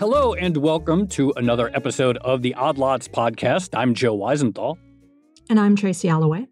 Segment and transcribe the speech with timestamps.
[0.00, 3.76] Hello, and welcome to another episode of the Odd Lots podcast.
[3.78, 4.78] I'm Joe Weisenthal.
[5.50, 6.48] And I'm Tracy Alloway.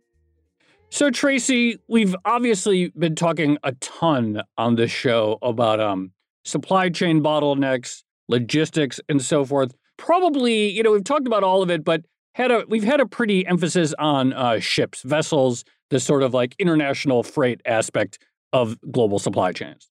[0.90, 6.12] So, Tracy, we've obviously been talking a ton on this show about um,
[6.44, 9.74] supply chain bottlenecks, logistics, and so forth.
[9.96, 12.02] Probably, you know, we've talked about all of it, but
[12.34, 16.54] had a we've had a pretty emphasis on uh, ships, vessels, the sort of like
[16.58, 18.18] international freight aspect
[18.52, 19.88] of global supply chains.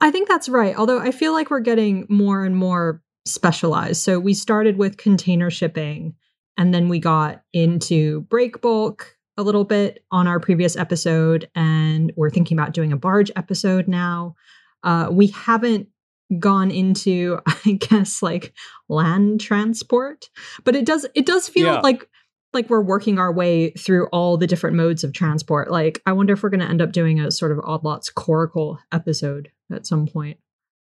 [0.00, 0.76] I think that's right.
[0.76, 4.02] Although I feel like we're getting more and more specialized.
[4.02, 6.14] So we started with container shipping
[6.56, 11.48] and then we got into break bulk a little bit on our previous episode.
[11.54, 14.34] And we're thinking about doing a barge episode now.
[14.82, 15.88] Uh, we haven't
[16.38, 18.52] gone into, I guess, like
[18.88, 20.28] land transport,
[20.64, 21.80] but it does it does feel yeah.
[21.80, 22.08] like
[22.52, 25.70] like we're working our way through all the different modes of transport.
[25.70, 28.10] Like, I wonder if we're going to end up doing a sort of odd lots
[28.10, 30.38] coracle episode at some point,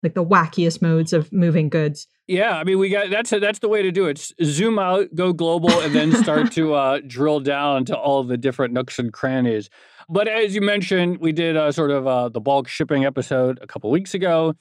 [0.02, 2.08] like the wackiest modes of moving goods.
[2.28, 4.32] Yeah, I mean, we got that's a, that's the way to do it.
[4.44, 8.73] Zoom out, go global, and then start to uh, drill down to all the different
[8.73, 9.70] nooks and crannies.
[10.09, 13.67] But as you mentioned, we did a sort of uh, the bulk shipping episode a
[13.67, 14.56] couple weeks ago,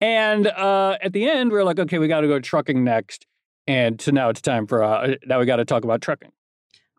[0.00, 3.26] and uh, at the end, we are like, okay, we got to go trucking next.
[3.66, 6.32] And so now it's time for uh, now we got to talk about trucking.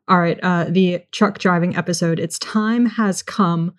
[0.08, 2.20] All right, uh, the truck driving episode.
[2.20, 3.74] Its time has come.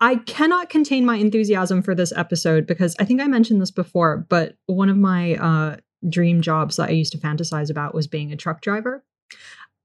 [0.00, 4.26] I cannot contain my enthusiasm for this episode because I think I mentioned this before,
[4.28, 5.76] but one of my uh,
[6.08, 9.04] dream jobs that I used to fantasize about was being a truck driver.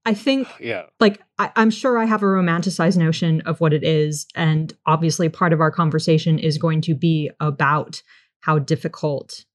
[0.06, 3.84] I think, yeah, like I, I'm sure I have a romanticized notion of what it
[3.84, 8.02] is, and obviously, part of our conversation is going to be about
[8.42, 9.46] how difficult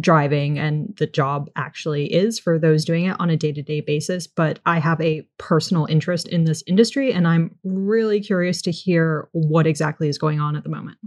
[0.00, 4.58] driving and the job actually is for those doing it on a day-to-day basis but
[4.66, 9.66] i have a personal interest in this industry and i'm really curious to hear what
[9.66, 10.98] exactly is going on at the moment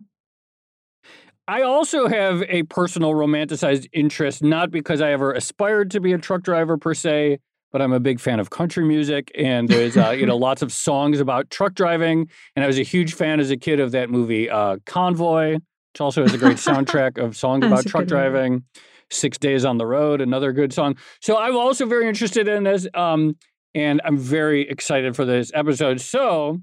[1.50, 6.17] I also have a personal romanticized interest, not because I ever aspired to be a
[6.17, 7.39] truck driver per se,
[7.71, 10.73] but I'm a big fan of country music, and there's uh, you know lots of
[10.73, 12.30] songs about truck driving.
[12.55, 15.59] And I was a huge fan as a kid of that movie uh, Convoy,
[16.02, 18.63] also has a great soundtrack of songs about truck driving.
[19.09, 20.97] Six Days on the Road, another good song.
[21.21, 23.37] So I'm also very interested in this, um,
[23.73, 26.02] and I'm very excited for this episode.
[26.02, 26.61] So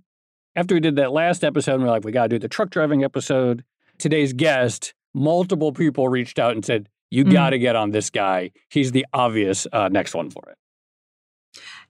[0.57, 2.71] after we did that last episode, we we're like, we got to do the truck
[2.71, 3.65] driving episode.
[3.99, 7.33] Today's guest, multiple people reached out and said, you mm.
[7.33, 8.51] got to get on this guy.
[8.69, 10.59] He's the obvious uh, next one for it.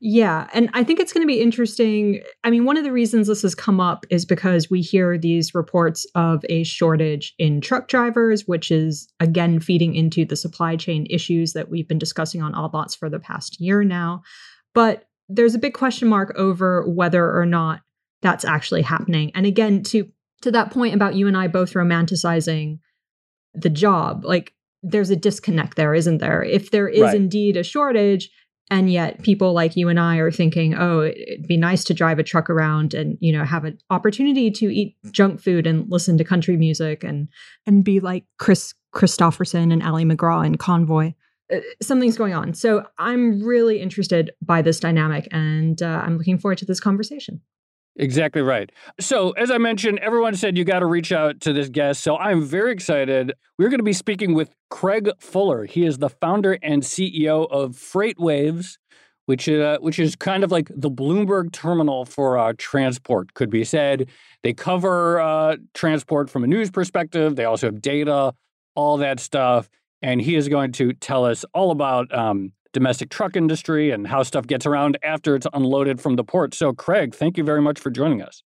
[0.01, 0.49] Yeah.
[0.53, 2.23] And I think it's going to be interesting.
[2.43, 5.55] I mean, one of the reasons this has come up is because we hear these
[5.55, 11.07] reports of a shortage in truck drivers, which is again feeding into the supply chain
[11.09, 14.23] issues that we've been discussing on Odd Lots for the past year now.
[14.75, 17.81] But there's a big question mark over whether or not
[18.21, 19.31] that's actually happening.
[19.35, 20.11] And again, to
[20.43, 22.79] to that point about you and I both romanticizing
[23.55, 26.43] the job, like there's a disconnect there, isn't there?
[26.43, 27.17] If there is right.
[27.17, 28.31] indeed a shortage,
[28.71, 32.19] and yet people like you and i are thinking oh it'd be nice to drive
[32.19, 36.17] a truck around and you know have an opportunity to eat junk food and listen
[36.19, 37.29] to country music and
[37.67, 41.13] and be like chris kristofferson and ali macgraw in convoy.
[41.53, 42.55] Uh, something's going on.
[42.55, 47.41] So i'm really interested by this dynamic and uh, i'm looking forward to this conversation
[47.97, 48.73] Exactly right.
[48.99, 52.03] So, as I mentioned, everyone said you got to reach out to this guest.
[52.03, 53.33] So, I'm very excited.
[53.57, 55.65] We're going to be speaking with Craig Fuller.
[55.65, 58.79] He is the founder and CEO of FreightWaves,
[59.27, 63.63] which uh, which is kind of like the Bloomberg terminal for uh, transport, could be
[63.63, 64.09] said.
[64.43, 67.37] They cover uh, transport from a news perspective.
[67.37, 68.35] They also have data,
[68.75, 69.69] all that stuff.
[70.03, 74.23] And he is going to tell us all about um, domestic truck industry and how
[74.23, 76.53] stuff gets around after it's unloaded from the port.
[76.53, 78.43] So, Craig, thank you very much for joining us.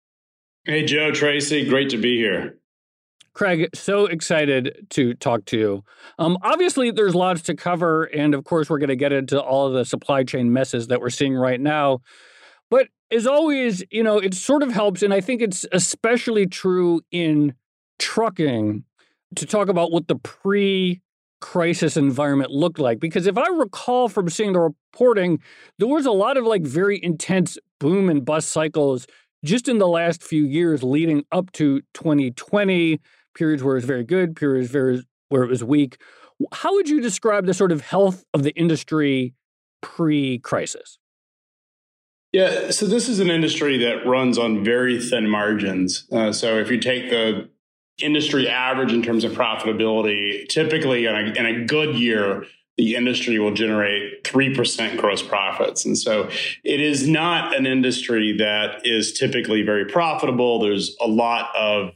[0.64, 2.58] Hey, Joe, Tracy, great to be here.
[3.32, 5.84] Craig, so excited to talk to you.
[6.18, 8.04] Um, obviously, there's lots to cover.
[8.04, 11.00] And of course, we're going to get into all of the supply chain messes that
[11.00, 12.00] we're seeing right now.
[12.68, 15.02] But as always, you know, it sort of helps.
[15.02, 17.54] And I think it's especially true in
[17.98, 18.84] trucking
[19.36, 21.00] to talk about what the pre
[21.40, 23.00] crisis environment looked like.
[23.00, 25.40] Because if I recall from seeing the reporting,
[25.78, 29.06] there was a lot of like very intense boom and bust cycles
[29.44, 33.00] just in the last few years leading up to 2020,
[33.34, 36.00] periods where it was very good, periods where it was weak.
[36.52, 39.34] How would you describe the sort of health of the industry
[39.80, 40.98] pre crisis?
[42.32, 46.06] Yeah, so this is an industry that runs on very thin margins.
[46.12, 47.48] Uh, so if you take the
[48.00, 50.48] industry average in terms of profitability.
[50.48, 52.44] Typically, in a, in a good year,
[52.76, 55.84] the industry will generate 3% gross profits.
[55.84, 56.30] And so
[56.62, 60.60] it is not an industry that is typically very profitable.
[60.60, 61.92] There's a lot of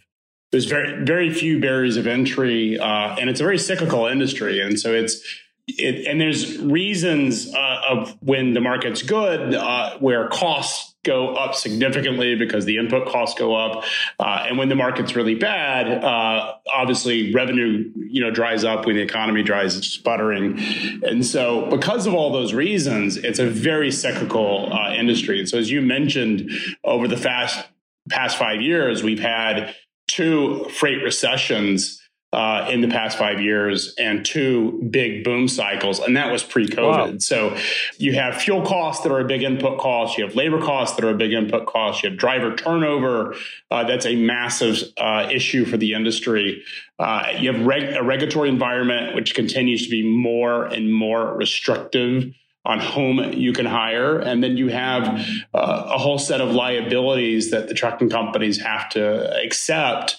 [0.50, 4.60] there's very very few barriers of entry, uh, and it's a very cyclical industry.
[4.60, 5.22] And so it's
[5.66, 11.54] it, and there's reasons uh, of when the market's good uh, where costs go up
[11.54, 13.84] significantly because the input costs go up,
[14.19, 18.96] uh, and when the market's really bad, uh, obviously revenue you know dries up when
[18.96, 20.58] the economy dries, it's sputtering,
[21.02, 25.38] and so because of all those reasons, it's a very cyclical uh, industry.
[25.38, 26.50] And so as you mentioned,
[26.84, 27.66] over the fast
[28.10, 29.75] past five years, we've had
[30.08, 32.01] two freight recessions
[32.32, 36.67] uh, in the past five years and two big boom cycles, and that was pre
[36.67, 37.12] COVID.
[37.12, 37.19] Wow.
[37.19, 37.56] So
[37.99, 41.05] you have fuel costs that are a big input cost, you have labor costs that
[41.05, 43.34] are a big input cost, you have driver turnover
[43.70, 46.62] uh, that's a massive uh, issue for the industry.
[46.99, 52.32] Uh, you have reg- a regulatory environment which continues to be more and more restrictive
[52.64, 54.19] on whom you can hire.
[54.19, 55.05] And then you have
[55.52, 60.17] uh, a whole set of liabilities that the trucking companies have to accept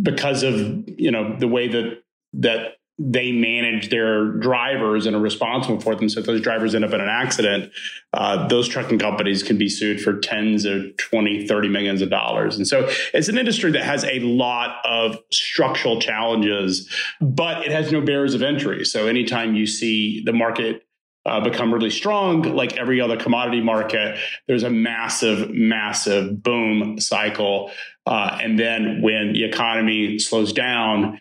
[0.00, 0.54] because of
[0.86, 2.02] you know the way that
[2.34, 6.08] that they manage their drivers and are responsible for them.
[6.08, 7.72] So if those drivers end up in an accident,
[8.12, 12.56] uh, those trucking companies can be sued for tens of 20, 30 millions of dollars.
[12.56, 16.88] And so it's an industry that has a lot of structural challenges,
[17.20, 18.84] but it has no barriers of entry.
[18.84, 20.86] So anytime you see the market
[21.24, 24.18] uh, become really strong, like every other commodity market,
[24.48, 27.70] there's a massive, massive boom cycle.
[28.06, 31.20] Uh, and then when the economy slows down,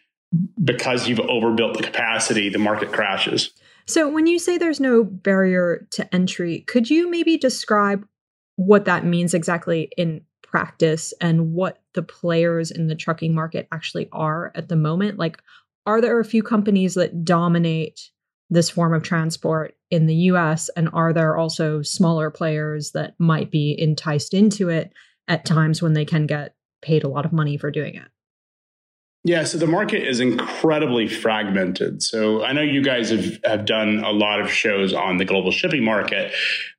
[0.64, 3.52] because you've overbuilt the capacity, the market crashes.
[3.86, 8.06] So, when you say there's no barrier to entry, could you maybe describe
[8.56, 14.08] what that means exactly in practice and what the players in the trucking market actually
[14.12, 15.18] are at the moment?
[15.18, 15.42] Like,
[15.86, 18.12] are there a few companies that dominate
[18.50, 20.70] this form of transport in the US?
[20.76, 24.94] And are there also smaller players that might be enticed into it
[25.28, 28.08] at times when they can get paid a lot of money for doing it?
[29.24, 32.02] Yeah, so the market is incredibly fragmented.
[32.02, 35.52] So I know you guys have, have done a lot of shows on the global
[35.52, 36.34] shipping market.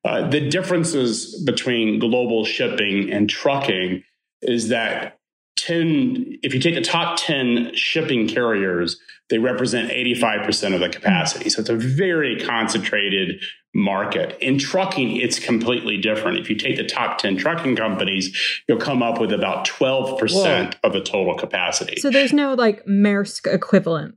[0.04, 4.02] Uh, the differences between global shipping and trucking
[4.42, 5.20] is that
[5.66, 8.98] 10 if you take the top 10 shipping carriers
[9.30, 11.48] they represent 85% of the capacity.
[11.48, 13.42] So it's a very concentrated
[13.74, 14.36] market.
[14.42, 16.38] In trucking it's completely different.
[16.38, 18.36] If you take the top 10 trucking companies
[18.68, 20.70] you'll come up with about 12% Whoa.
[20.82, 22.00] of the total capacity.
[22.00, 24.16] So there's no like maersk equivalent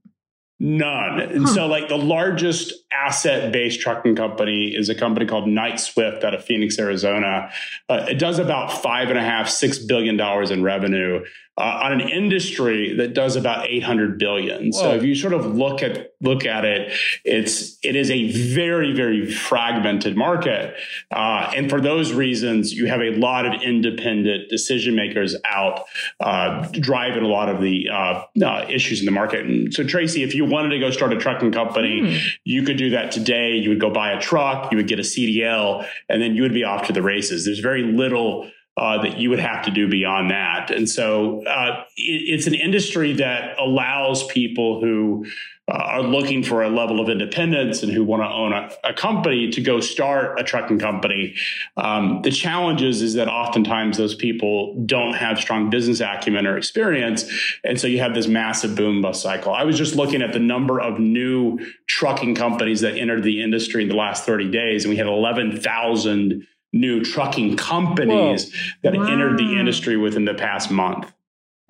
[0.59, 1.19] None.
[1.19, 1.53] And huh.
[1.53, 6.33] so, like, the largest asset based trucking company is a company called Knight Swift out
[6.33, 7.51] of Phoenix, Arizona.
[7.89, 11.25] Uh, it does about five and a half, six billion dollars in revenue
[11.57, 14.71] uh, on an industry that does about 800 billion.
[14.71, 14.81] Whoa.
[14.81, 16.91] So if you sort of look at look at it,
[17.23, 20.75] it's it is a very very fragmented market,
[21.11, 25.85] uh, and for those reasons, you have a lot of independent decision makers out
[26.19, 29.45] uh, driving a lot of the uh, uh, issues in the market.
[29.45, 32.21] And so Tracy, if you wanted to go start a trucking company, mm.
[32.43, 33.55] you could do that today.
[33.55, 36.53] You would go buy a truck, you would get a CDL, and then you would
[36.53, 37.45] be off to the races.
[37.45, 40.69] There's very little uh, that you would have to do beyond that.
[40.69, 45.25] And so uh, it, it's an industry that allows people who
[45.67, 48.93] uh, are looking for a level of independence and who want to own a, a,
[48.93, 51.33] company to go start a trucking company.
[51.75, 56.55] Um, the challenge is, is that oftentimes those people don't have strong business acumen or
[56.55, 57.25] experience.
[57.63, 59.55] And so you have this massive boom bust cycle.
[59.55, 61.57] I was just looking at the number of new
[61.87, 66.45] trucking companies that entered the industry in the last 30 days, and we had 11,000
[66.75, 68.59] new trucking companies Whoa.
[68.83, 69.07] that wow.
[69.07, 71.11] entered the industry within the past month.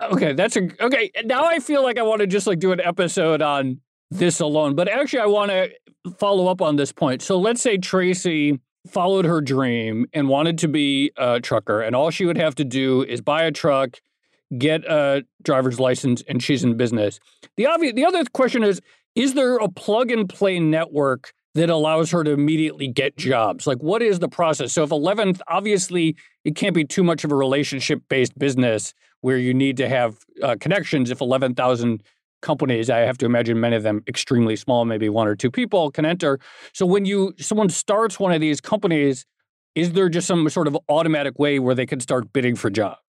[0.02, 1.10] Okay, that's a okay.
[1.24, 4.74] Now I feel like I want to just like do an episode on this alone,
[4.74, 5.70] but actually I want to
[6.18, 7.22] follow up on this point.
[7.22, 12.10] So let's say Tracy followed her dream and wanted to be a trucker, and all
[12.10, 14.00] she would have to do is buy a truck,
[14.58, 17.18] get a driver's license, and she's in business.
[17.56, 18.82] The obvious, the other question is:
[19.14, 23.66] Is there a plug and play network that allows her to immediately get jobs?
[23.66, 24.72] Like, what is the process?
[24.72, 29.38] So, if 11th, obviously, it can't be too much of a relationship based business where
[29.38, 31.10] you need to have uh, connections.
[31.10, 32.02] If 11,000
[32.42, 35.90] companies, I have to imagine many of them extremely small, maybe one or two people
[35.90, 36.38] can enter.
[36.72, 39.26] So, when you someone starts one of these companies,
[39.74, 43.00] is there just some sort of automatic way where they can start bidding for jobs?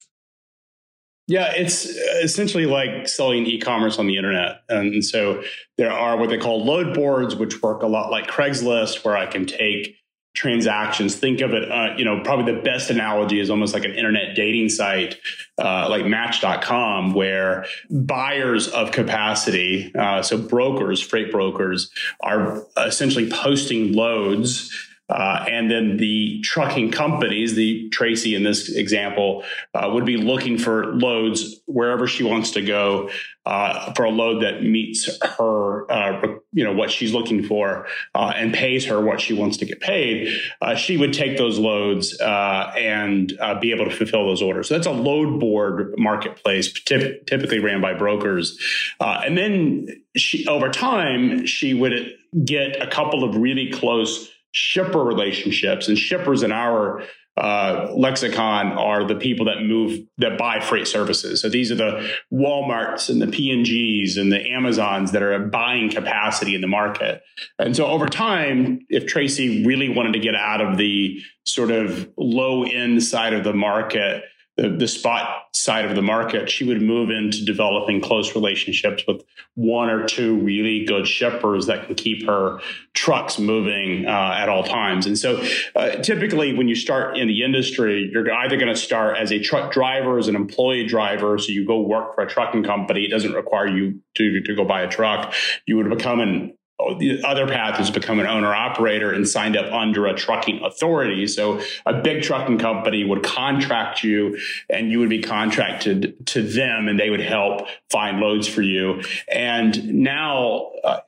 [1.27, 1.85] Yeah, it's
[2.23, 4.61] essentially like selling e-commerce on the internet.
[4.69, 5.43] And so
[5.77, 9.25] there are what they call load boards, which work a lot like Craigslist, where I
[9.25, 9.97] can take
[10.37, 11.15] transactions.
[11.15, 14.35] Think of it, uh, you know, probably the best analogy is almost like an internet
[14.35, 15.17] dating site,
[15.57, 23.93] uh, like Match.com, where buyers of capacity, uh, so brokers, freight brokers, are essentially posting
[23.93, 24.71] loads
[25.09, 30.57] Uh, and then the trucking companies, the Tracy in this example, uh, would be looking
[30.57, 33.09] for loads wherever she wants to go
[33.45, 38.33] uh, for a load that meets her, uh, you know, what she's looking for uh,
[38.35, 40.37] and pays her what she wants to get paid.
[40.61, 43.29] Uh, she would take those loads and
[43.61, 44.67] be able to fulfill those orders.
[44.67, 48.59] So that's a load board marketplace, typically ran by brokers.
[48.99, 49.87] and then
[50.17, 56.43] she, over time, she would get a couple of really close shipper relationships and shippers
[56.43, 57.03] in our
[57.37, 61.39] uh, lexicon are the people that move that buy freight services.
[61.39, 66.55] So these are the WalMarts and the P&Gs and the Amazons that are buying capacity
[66.55, 67.21] in the market.
[67.59, 72.09] And so over time, if Tracy really wanted to get out of the sort of
[72.17, 74.23] low end side of the market,
[74.57, 79.23] the, the spot side of the market, she would move into developing close relationships with
[79.55, 82.59] one or two really good shippers that can keep her
[82.93, 85.05] trucks moving uh, at all times.
[85.05, 85.43] And so,
[85.75, 89.39] uh, typically, when you start in the industry, you're either going to start as a
[89.39, 91.37] truck driver, as an employee driver.
[91.37, 93.05] So you go work for a trucking company.
[93.05, 95.33] It doesn't require you to, to go buy a truck.
[95.65, 96.56] You would become an
[96.99, 101.25] the other path is become an owner operator and signed up under a trucking authority.
[101.25, 104.37] So a big trucking company would contract you
[104.69, 109.01] and you would be contracted to them and they would help find loads for you.
[109.27, 110.99] And now uh,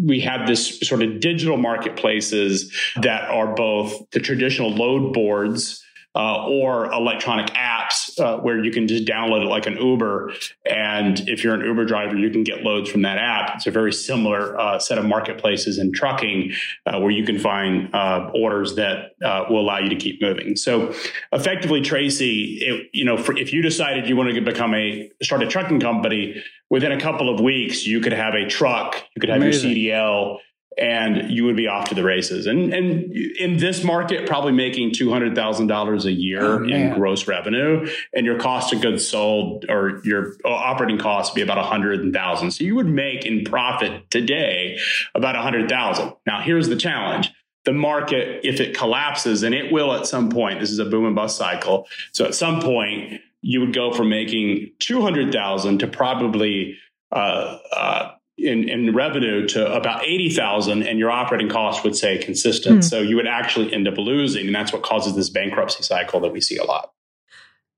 [0.00, 6.46] we have this sort of digital marketplaces that are both the traditional load boards uh,
[6.46, 10.32] or electronic apps uh, where you can just download it like an Uber.
[10.66, 13.56] And if you're an Uber driver, you can get loads from that app.
[13.56, 16.52] It's a very similar uh, set of marketplaces in trucking
[16.86, 20.54] uh, where you can find uh, orders that uh, will allow you to keep moving.
[20.56, 20.94] So
[21.32, 25.42] effectively, Tracy, it, you know, for, if you decided you wanted to become a start
[25.42, 29.28] a trucking company, within a couple of weeks, you could have a truck, you could
[29.28, 29.76] have Amazing.
[29.76, 30.38] your CDL
[30.78, 32.46] and you would be off to the races.
[32.46, 36.94] And and in this market, probably making two hundred thousand dollars a year oh, in
[36.94, 41.58] gross revenue, and your cost of goods sold or your operating costs would be about
[41.58, 42.52] a hundred thousand.
[42.52, 44.78] So you would make in profit today
[45.14, 46.12] about a hundred thousand.
[46.26, 47.30] Now here's the challenge.
[47.64, 51.06] The market, if it collapses, and it will at some point, this is a boom
[51.06, 51.86] and bust cycle.
[52.10, 56.76] So at some point, you would go from making 200,000 to probably
[57.12, 62.80] uh, uh, in, in revenue to about 80,000 and your operating costs would say consistent.
[62.80, 62.84] Mm.
[62.84, 64.46] So you would actually end up losing.
[64.46, 66.92] And that's what causes this bankruptcy cycle that we see a lot.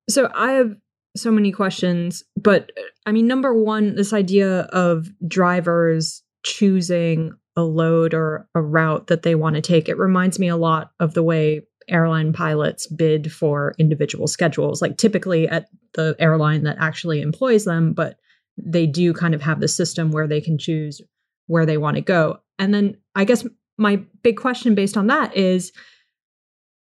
[0.08, 0.76] So I have
[1.16, 2.73] so many questions, but
[3.06, 9.23] I mean, number one, this idea of drivers choosing a load or a route that
[9.23, 13.32] they want to take, it reminds me a lot of the way airline pilots bid
[13.32, 18.18] for individual schedules, like typically at the airline that actually employs them, but
[18.56, 21.00] they do kind of have the system where they can choose
[21.46, 22.38] where they want to go.
[22.58, 23.46] And then I guess
[23.76, 25.73] my big question based on that is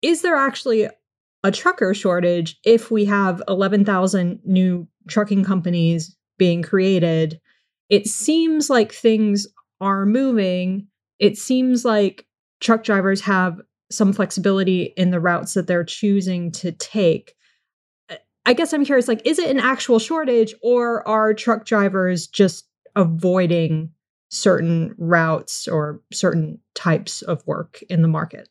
[0.01, 0.87] is there actually
[1.43, 7.39] a trucker shortage if we have 11,000 new trucking companies being created?
[7.89, 9.47] It seems like things
[9.79, 10.87] are moving.
[11.19, 12.25] It seems like
[12.61, 13.59] truck drivers have
[13.91, 17.33] some flexibility in the routes that they're choosing to take.
[18.45, 22.67] I guess I'm curious like, is it an actual shortage or are truck drivers just
[22.95, 23.91] avoiding
[24.29, 28.49] certain routes or certain types of work in the market?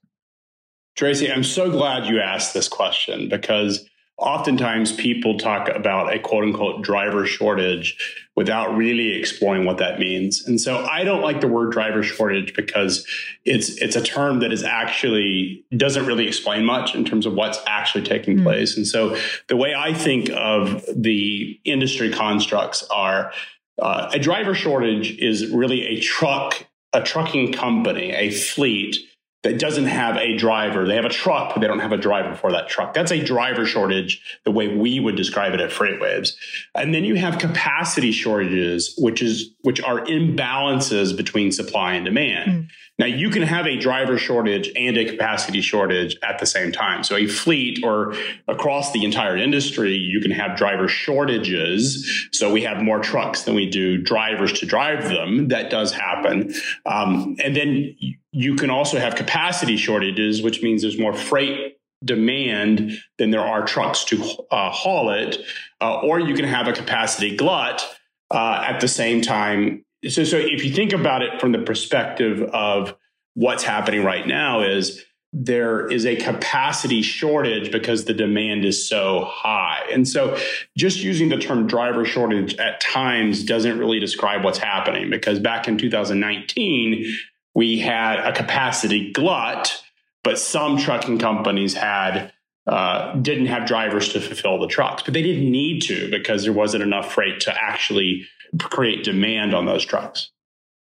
[0.96, 3.88] Tracy, I'm so glad you asked this question because
[4.20, 7.96] oftentimes people talk about a quote unquote driver shortage
[8.36, 10.46] without really exploring what that means.
[10.46, 13.06] And so I don't like the word driver shortage because
[13.44, 17.58] it's it's a term that is actually doesn't really explain much in terms of what's
[17.66, 18.44] actually taking mm-hmm.
[18.44, 18.76] place.
[18.76, 19.16] And so
[19.48, 23.32] the way I think of the industry constructs are
[23.80, 28.96] uh, a driver shortage is really a truck a trucking company, a fleet
[29.42, 30.86] that doesn't have a driver.
[30.86, 32.92] They have a truck, but they don't have a driver for that truck.
[32.92, 36.32] That's a driver shortage, the way we would describe it at FreightWaves.
[36.74, 42.50] And then you have capacity shortages, which is which are imbalances between supply and demand.
[42.50, 42.68] Mm.
[43.00, 47.02] Now you can have a driver shortage and a capacity shortage at the same time.
[47.02, 48.14] So a fleet or
[48.46, 52.28] across the entire industry, you can have driver shortages.
[52.30, 55.48] So we have more trucks than we do drivers to drive them.
[55.48, 56.52] That does happen.
[56.84, 57.96] Um, and then
[58.32, 63.64] you can also have capacity shortages, which means there's more freight demand than there are
[63.64, 65.38] trucks to uh, haul it,
[65.80, 67.82] uh, or you can have a capacity glut
[68.30, 69.86] uh, at the same time.
[70.08, 72.96] So, so if you think about it from the perspective of
[73.34, 79.24] what's happening right now, is there is a capacity shortage because the demand is so
[79.24, 79.86] high.
[79.92, 80.36] And so
[80.76, 85.68] just using the term driver shortage at times doesn't really describe what's happening because back
[85.68, 87.06] in 2019,
[87.54, 89.80] we had a capacity glut
[90.22, 92.32] but some trucking companies had
[92.66, 96.52] uh, didn't have drivers to fulfill the trucks, but they didn't need to because there
[96.52, 98.26] wasn't enough freight to actually
[98.58, 100.30] create demand on those trucks.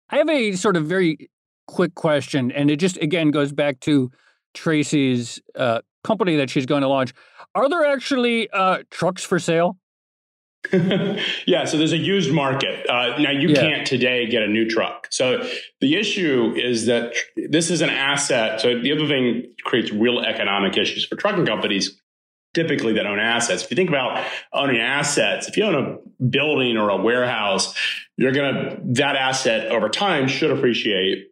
[0.09, 1.29] I have a sort of very
[1.67, 4.11] quick question, and it just again goes back to
[4.53, 7.13] Tracy's uh, company that she's going to launch.
[7.55, 9.77] Are there actually uh, trucks for sale?
[11.45, 12.89] yeah, so there's a used market.
[12.89, 13.61] Uh, now, you yeah.
[13.61, 15.07] can't today get a new truck.
[15.11, 15.47] So
[15.79, 18.59] the issue is that this is an asset.
[18.59, 21.99] So the other thing creates real economic issues for trucking companies
[22.57, 23.63] typically that own assets.
[23.63, 27.75] If you think about owning assets, if you own a building or a warehouse,
[28.17, 31.27] you're going to, that asset over time should appreciate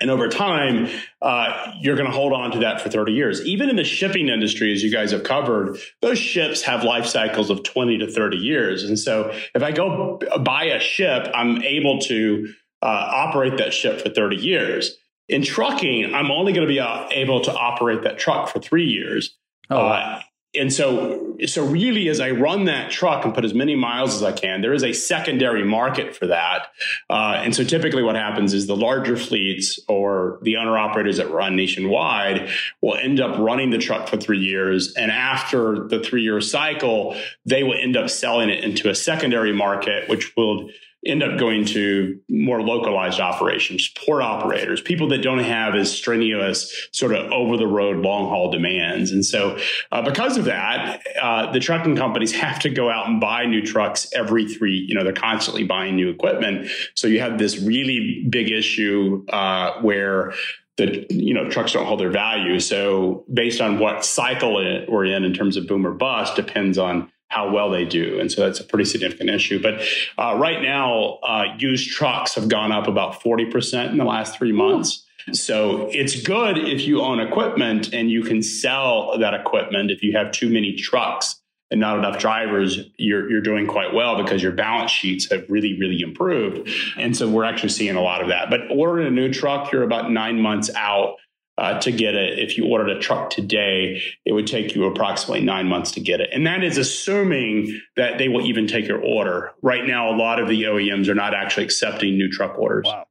[0.00, 0.88] and over time,
[1.22, 3.40] uh, you're going to hold on to that for 30 years.
[3.46, 7.48] Even in the shipping industry, as you guys have covered, those ships have life cycles
[7.48, 8.82] of 20 to 30 years.
[8.82, 12.52] And so if I go buy a ship, I'm able to
[12.82, 14.96] uh, operate that ship for 30 years.
[15.28, 18.86] In trucking, I'm only going to be uh, able to operate that truck for three
[18.86, 19.36] years.
[19.70, 20.16] Oh, wow.
[20.16, 20.20] Uh,
[20.54, 24.22] and so so really as i run that truck and put as many miles as
[24.22, 26.68] i can there is a secondary market for that.
[27.10, 31.30] Uh, and so typically what happens is the larger fleets or the owner operators that
[31.30, 32.48] run nationwide
[32.80, 34.94] will end up running the truck for three years.
[34.94, 39.52] And after the three year cycle they will end up selling it into a secondary
[39.52, 40.70] market which will
[41.06, 46.88] end up going to more localized operations, port operators, people that don't have as strenuous
[46.92, 49.12] sort of over the road long haul demands.
[49.12, 49.58] And so,
[49.92, 53.62] uh, because of that, uh, the trucking companies have to go out and buy new
[53.62, 56.68] trucks every three, you know, they're constantly buying new equipment.
[56.94, 60.32] So you have this really big issue uh, where
[60.76, 62.58] the you know trucks don't hold their value.
[62.58, 64.54] So based on what cycle
[64.88, 68.20] we're in in terms of boom or bust depends on how well they do.
[68.20, 69.60] And so that's a pretty significant issue.
[69.60, 69.82] But
[70.18, 74.52] uh, right now, uh, used trucks have gone up about 40% in the last three
[74.52, 75.04] months.
[75.32, 79.90] So it's good if you own equipment and you can sell that equipment.
[79.90, 81.40] If you have too many trucks
[81.70, 85.78] and not enough drivers, you're, you're doing quite well because your balance sheets have really,
[85.78, 86.68] really improved.
[86.98, 88.50] And so we're actually seeing a lot of that.
[88.50, 91.16] But ordering a new truck, you're about nine months out
[91.56, 92.38] uh, to get it.
[92.38, 96.20] If you ordered a truck today, it would take you approximately nine months to get
[96.20, 96.30] it.
[96.32, 99.52] And that is assuming that they will even take your order.
[99.62, 102.84] Right now, a lot of the OEMs are not actually accepting new truck orders.
[102.86, 103.06] Wow.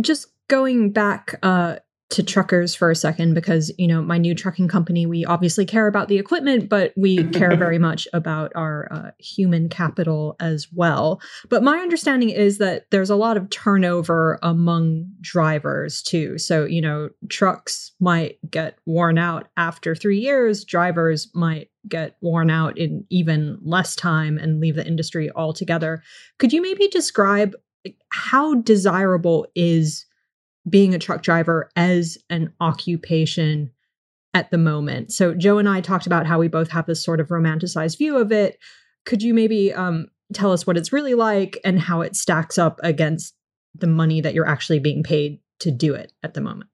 [0.00, 1.76] Just going back uh,
[2.12, 5.86] to truckers for a second because you know my new trucking company we obviously care
[5.86, 11.20] about the equipment but we care very much about our uh, human capital as well.
[11.48, 16.38] But my understanding is that there's a lot of turnover among drivers too.
[16.38, 22.50] So you know trucks might get worn out after 3 years drivers might get worn
[22.50, 26.02] out in even less time and leave the industry altogether.
[26.38, 27.54] Could you maybe describe
[28.10, 30.06] how desirable is
[30.68, 33.70] being a truck driver as an occupation
[34.34, 35.12] at the moment.
[35.12, 38.16] So Joe and I talked about how we both have this sort of romanticized view
[38.16, 38.58] of it.
[39.04, 42.80] Could you maybe um, tell us what it's really like and how it stacks up
[42.82, 43.34] against
[43.74, 46.70] the money that you're actually being paid to do it at the moment?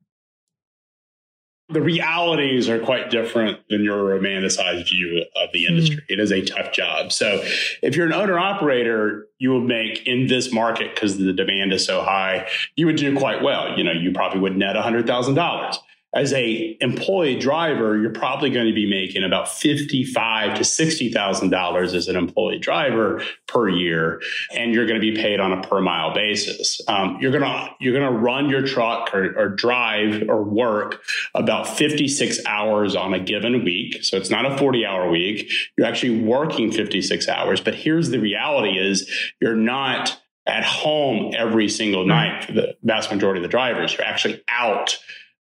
[1.70, 5.96] The realities are quite different than your romanticized view of the industry.
[5.96, 6.14] Mm.
[6.14, 7.12] It is a tough job.
[7.12, 7.42] So
[7.82, 11.84] if you're an owner operator, you will make in this market because the demand is
[11.84, 13.76] so high, you would do quite well.
[13.76, 15.78] You know, you probably would net $100,000
[16.14, 21.50] as a employee driver, you're probably going to be making about fifty-five to sixty thousand
[21.50, 24.20] dollars as an employee driver per year,
[24.54, 26.80] and you're going to be paid on a per mile basis.
[26.88, 31.02] Um, you're gonna you're gonna run your truck or, or drive or work
[31.34, 34.02] about fifty-six hours on a given week.
[34.02, 35.52] So it's not a forty-hour week.
[35.76, 37.60] You're actually working fifty-six hours.
[37.60, 39.10] But here's the reality: is
[39.42, 43.92] you're not at home every single night for the vast majority of the drivers.
[43.92, 44.98] You're actually out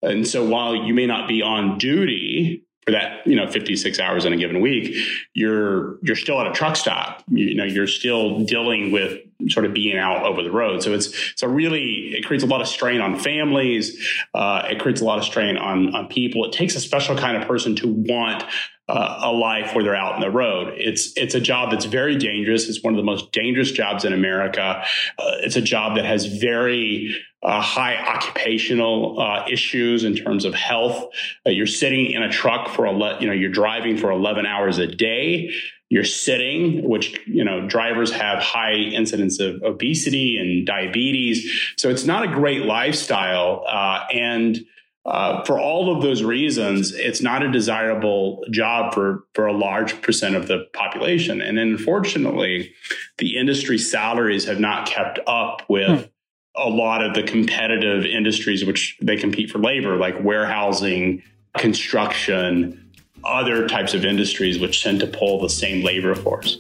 [0.06, 4.26] and so while you may not be on duty for that, you know, 56 hours
[4.26, 4.96] in a given week,
[5.34, 7.24] you're you're still at a truck stop.
[7.30, 10.82] You know, you're still dealing with sort of being out over the road.
[10.82, 13.98] So it's a really it creates a lot of strain on families.
[14.34, 16.46] Uh, it creates a lot of strain on on people.
[16.46, 18.44] It takes a special kind of person to want
[18.88, 20.74] uh, a life where they're out in the road.
[20.78, 22.70] It's it's a job that's very dangerous.
[22.70, 24.84] It's one of the most dangerous jobs in America.
[25.18, 30.54] Uh, it's a job that has very uh, high occupational uh, issues in terms of
[30.54, 31.08] health.
[31.46, 34.46] Uh, you're sitting in a truck for a, ele- you know you're driving for 11
[34.46, 35.52] hours a day.
[35.96, 41.50] You're sitting, which you know drivers have high incidence of obesity and diabetes.
[41.78, 44.60] So it's not a great lifestyle uh, and
[45.06, 50.02] uh, for all of those reasons, it's not a desirable job for, for a large
[50.02, 51.42] percent of the population.
[51.42, 52.74] And unfortunately,
[53.20, 56.08] the industry salaries have not kept up with hmm.
[56.56, 61.22] a lot of the competitive industries which they compete for labor, like warehousing,
[61.56, 62.85] construction,
[63.26, 66.60] other types of industries which tend to pull the same labor force.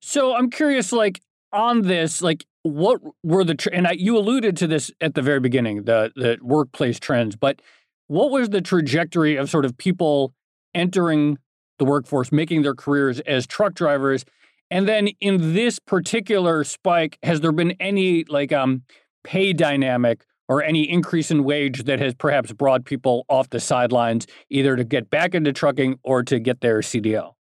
[0.00, 1.20] So I'm curious, like
[1.52, 5.40] on this, like what were the and I, you alluded to this at the very
[5.40, 7.60] beginning, the the workplace trends, but
[8.06, 10.32] what was the trajectory of sort of people
[10.76, 11.38] entering
[11.78, 14.24] the workforce, making their careers as truck drivers,
[14.70, 18.82] and then in this particular spike, has there been any like um
[19.24, 24.26] pay dynamic or any increase in wage that has perhaps brought people off the sidelines,
[24.50, 27.35] either to get back into trucking or to get their CDL?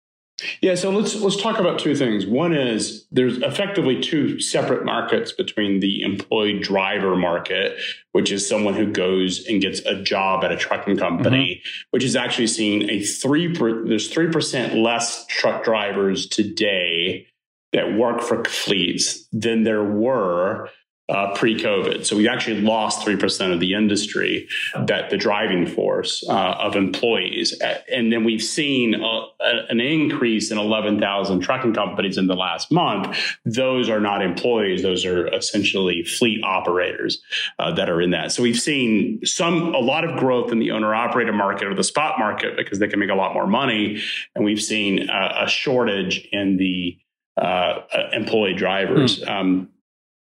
[0.62, 2.26] Yeah, so let's let's talk about two things.
[2.26, 7.80] One is there's effectively two separate markets between the employed driver market,
[8.12, 11.88] which is someone who goes and gets a job at a trucking company, mm-hmm.
[11.92, 17.28] which is actually seeing a three per, there's three percent less truck drivers today
[17.72, 20.70] that work for fleets than there were
[21.08, 22.06] uh, pre-COVID.
[22.06, 24.48] So we actually lost 3% of the industry,
[24.86, 27.60] that the driving force uh, of employees.
[27.92, 29.06] And then we've seen a,
[29.40, 33.18] a, an increase in 11,000 trucking companies in the last month.
[33.46, 34.82] Those are not employees.
[34.82, 37.22] Those are essentially fleet operators
[37.60, 38.32] uh, that are in that.
[38.32, 41.84] So we've seen some, a lot of growth in the owner operator market or the
[41.84, 44.02] spot market because they can make a lot more money.
[44.34, 46.98] And we've seen a, a shortage in the
[47.38, 47.82] uh,
[48.14, 49.20] employee drivers.
[49.20, 49.30] Mm.
[49.30, 49.70] Um,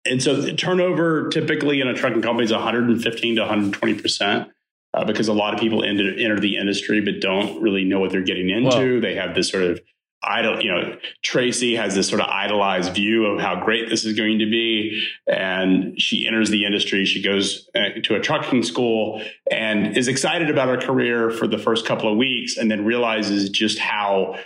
[0.06, 4.50] and so turnover typically in a trucking company is 115 to 120 percent.
[4.94, 8.12] Uh, because a lot of people enter, enter, the industry but don't really know what
[8.12, 9.02] they're getting into.
[9.02, 9.82] They have this sort of
[10.26, 14.18] idol, you know, Tracy has this sort of idolized view of how great this is
[14.18, 15.08] going to be.
[15.28, 17.06] And she enters the industry.
[17.06, 21.58] She goes uh, to a trucking school and is excited about her career for the
[21.58, 24.38] first couple of weeks and then realizes just how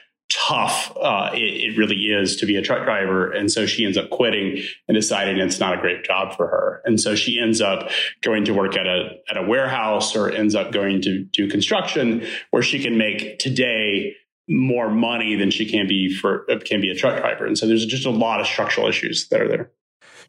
[0.50, 3.32] tough uh, it, it, really is to be a truck driver.
[3.32, 6.82] And so she ends up quitting and deciding it's not a great job for her.
[6.86, 7.90] And so she ends up
[8.22, 12.26] going to work at a, at a warehouse or ends up going to do construction
[12.50, 14.16] where she can make today
[14.48, 17.46] more money than she can be for can be a truck driver.
[17.46, 19.72] And so there's just a lot of structural issues that are there.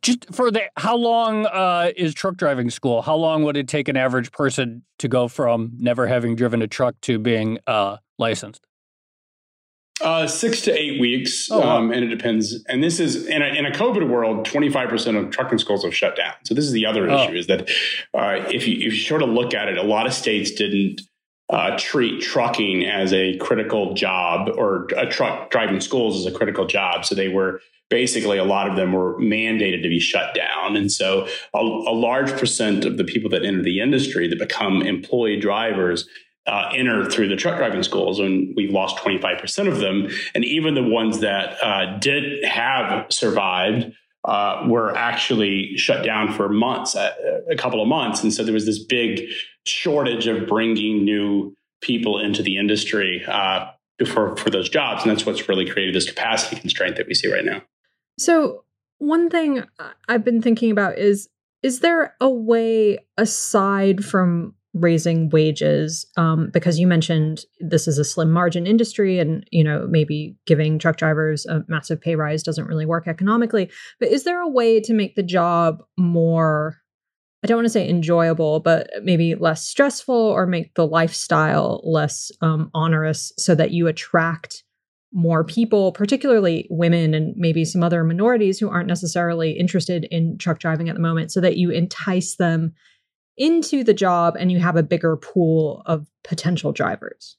[0.02, 3.00] Just for the how long uh, is truck driving school?
[3.00, 6.66] How long would it take an average person to go from never having driven a
[6.66, 8.66] truck to being uh, licensed?
[10.02, 11.76] Uh, six to eight weeks, oh, wow.
[11.76, 12.64] um, and it depends.
[12.68, 15.84] And this is in a, in a COVID world, twenty five percent of trucking schools
[15.84, 16.32] have shut down.
[16.44, 17.24] So this is the other oh.
[17.24, 17.68] issue: is that
[18.14, 21.02] uh, if you if you sort of look at it, a lot of states didn't
[21.50, 26.66] uh, treat trucking as a critical job, or a truck driving schools as a critical
[26.66, 27.04] job.
[27.04, 27.60] So they were
[27.90, 31.92] basically a lot of them were mandated to be shut down, and so a, a
[31.92, 36.08] large percent of the people that enter the industry that become employee drivers
[36.46, 40.08] uh, enter through the truck driving schools, and we've lost 25% of them.
[40.34, 43.92] And even the ones that uh, did have survived
[44.24, 47.12] uh, were actually shut down for months, uh,
[47.50, 48.22] a couple of months.
[48.22, 49.30] And so there was this big
[49.64, 53.66] shortage of bringing new people into the industry uh,
[54.06, 55.02] for, for those jobs.
[55.02, 57.62] And that's what's really created this capacity constraint that we see right now.
[58.18, 58.64] So,
[58.98, 59.64] one thing
[60.08, 61.30] I've been thinking about is
[61.62, 68.04] is there a way aside from raising wages um, because you mentioned this is a
[68.04, 72.66] slim margin industry and you know maybe giving truck drivers a massive pay rise doesn't
[72.66, 73.70] really work economically.
[73.98, 76.76] But is there a way to make the job more
[77.42, 82.30] i don't want to say enjoyable but maybe less stressful or make the lifestyle less
[82.42, 84.62] um, onerous so that you attract
[85.12, 90.58] more people particularly women and maybe some other minorities who aren't necessarily interested in truck
[90.58, 92.72] driving at the moment so that you entice them
[93.40, 97.36] into the job and you have a bigger pool of potential drivers?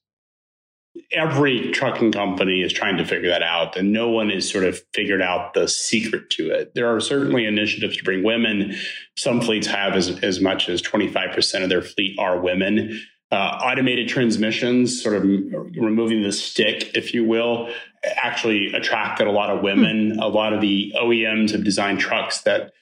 [1.13, 4.81] Every trucking company is trying to figure that out, and no one has sort of
[4.93, 6.73] figured out the secret to it.
[6.73, 8.75] There are certainly initiatives to bring women.
[9.15, 13.01] Some fleets have as, as much as 25% of their fleet are women.
[13.31, 17.69] Uh, automated transmissions, sort of removing the stick, if you will,
[18.03, 20.15] actually attracted a lot of women.
[20.15, 20.19] Hmm.
[20.19, 22.73] A lot of the OEMs have designed trucks that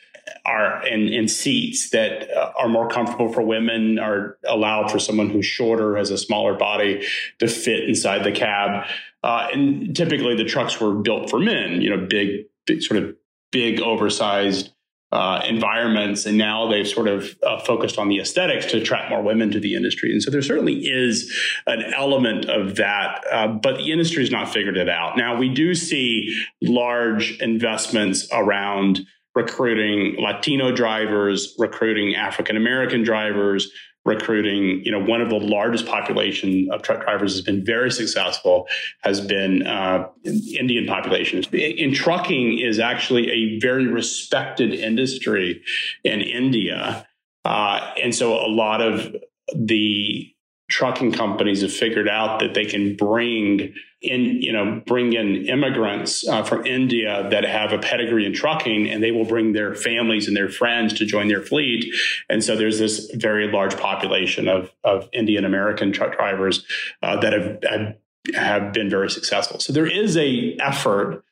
[0.49, 5.29] are in, in seats that uh, are more comfortable for women are allowed for someone
[5.29, 7.05] who's shorter has a smaller body
[7.39, 8.85] to fit inside the cab.
[9.23, 13.15] Uh, and typically the trucks were built for men you know big, big sort of
[13.51, 14.71] big oversized
[15.11, 16.25] uh, environments.
[16.25, 19.59] And now they've sort of uh, focused on the aesthetics to attract more women to
[19.59, 20.11] the industry.
[20.11, 21.35] And so there certainly is
[21.65, 25.17] an element of that uh, but the industry has not figured it out.
[25.17, 29.05] Now we do see large investments around
[29.39, 33.71] recruiting Latino drivers, recruiting African American drivers,
[34.05, 34.83] recruiting.
[34.83, 38.67] You know, one of the largest population of truck drivers has been very successful.
[39.03, 41.43] Has been uh, Indian population.
[41.53, 45.61] In trucking is actually a very respected industry
[46.03, 47.07] in India,
[47.45, 49.15] uh, and so a lot of
[49.55, 50.33] the
[50.69, 56.27] trucking companies have figured out that they can bring in, you know, bring in immigrants
[56.27, 60.27] uh, from India that have a pedigree in trucking, and they will bring their families
[60.27, 61.93] and their friends to join their fleet.
[62.29, 66.65] And so there's this very large population of of Indian American truck drivers
[67.03, 67.95] uh, that have, have
[68.35, 69.59] have been very successful.
[69.59, 71.23] So there is a effort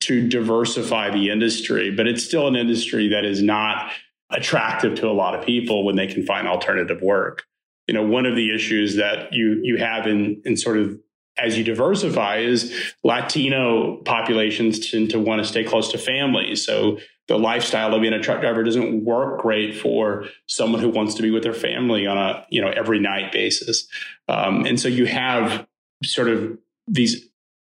[0.00, 3.90] to diversify the industry, but it's still an industry that is not
[4.30, 7.44] attractive to a lot of people when they can find alternative work
[7.86, 10.98] you know, one of the issues that you you have in in sort of
[11.36, 16.64] as you diversify is Latino populations tend to want to stay close to families.
[16.64, 21.14] So the lifestyle of being a truck driver doesn't work great for someone who wants
[21.14, 23.88] to be with their family on a you know every night basis.
[24.28, 25.66] Um, and so you have
[26.04, 27.26] sort of these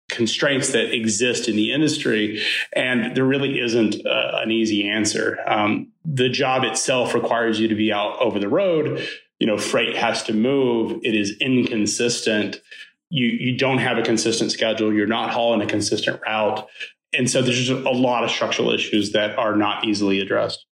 [0.09, 2.41] constraints that exist in the industry,
[2.73, 5.39] and there really isn't uh, an easy answer.
[5.47, 9.05] Um, the job itself requires you to be out over the road
[9.39, 12.61] you know freight has to move it is inconsistent
[13.09, 14.93] you you don't have a consistent schedule.
[14.93, 16.67] You're not hauling a consistent route.
[17.13, 20.65] And so there's just a lot of structural issues that are not easily addressed.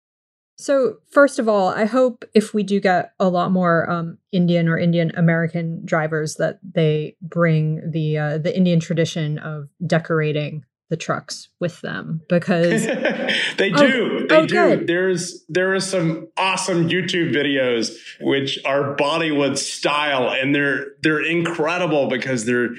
[0.57, 4.67] So first of all i hope if we do get a lot more um, indian
[4.67, 10.97] or indian american drivers that they bring the uh, the indian tradition of decorating the
[10.97, 12.85] trucks with them because
[13.57, 14.19] they oh, do.
[14.21, 14.53] Oh, they oh, do.
[14.53, 14.85] Good.
[14.85, 22.09] There's there are some awesome YouTube videos which are Bollywood style and they're they're incredible
[22.09, 22.69] because they're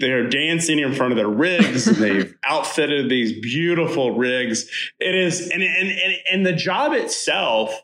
[0.00, 4.64] they're dancing in front of their rigs and they've outfitted these beautiful rigs.
[4.98, 7.78] It is and and and, and the job itself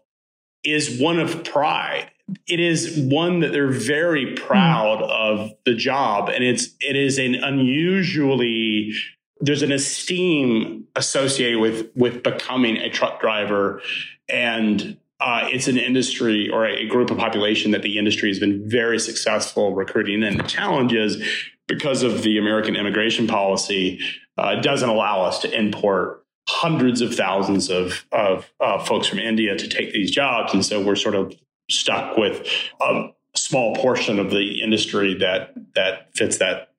[0.65, 2.11] is one of pride
[2.47, 5.09] it is one that they're very proud mm.
[5.09, 8.93] of the job and it's it is an unusually
[9.41, 13.81] there's an esteem associated with with becoming a truck driver.
[14.29, 18.69] And uh, it's an industry or a group of population that the industry has been
[18.69, 20.23] very successful recruiting.
[20.23, 21.23] And the challenge is
[21.67, 24.01] because of the american immigration policy
[24.37, 29.57] uh, doesn't allow us to import hundreds of thousands of, of uh, folks from india
[29.57, 30.55] to take these jobs.
[30.55, 31.35] And so we're sort of
[31.71, 32.49] stuck with
[32.81, 36.73] a small portion of the industry that that fits that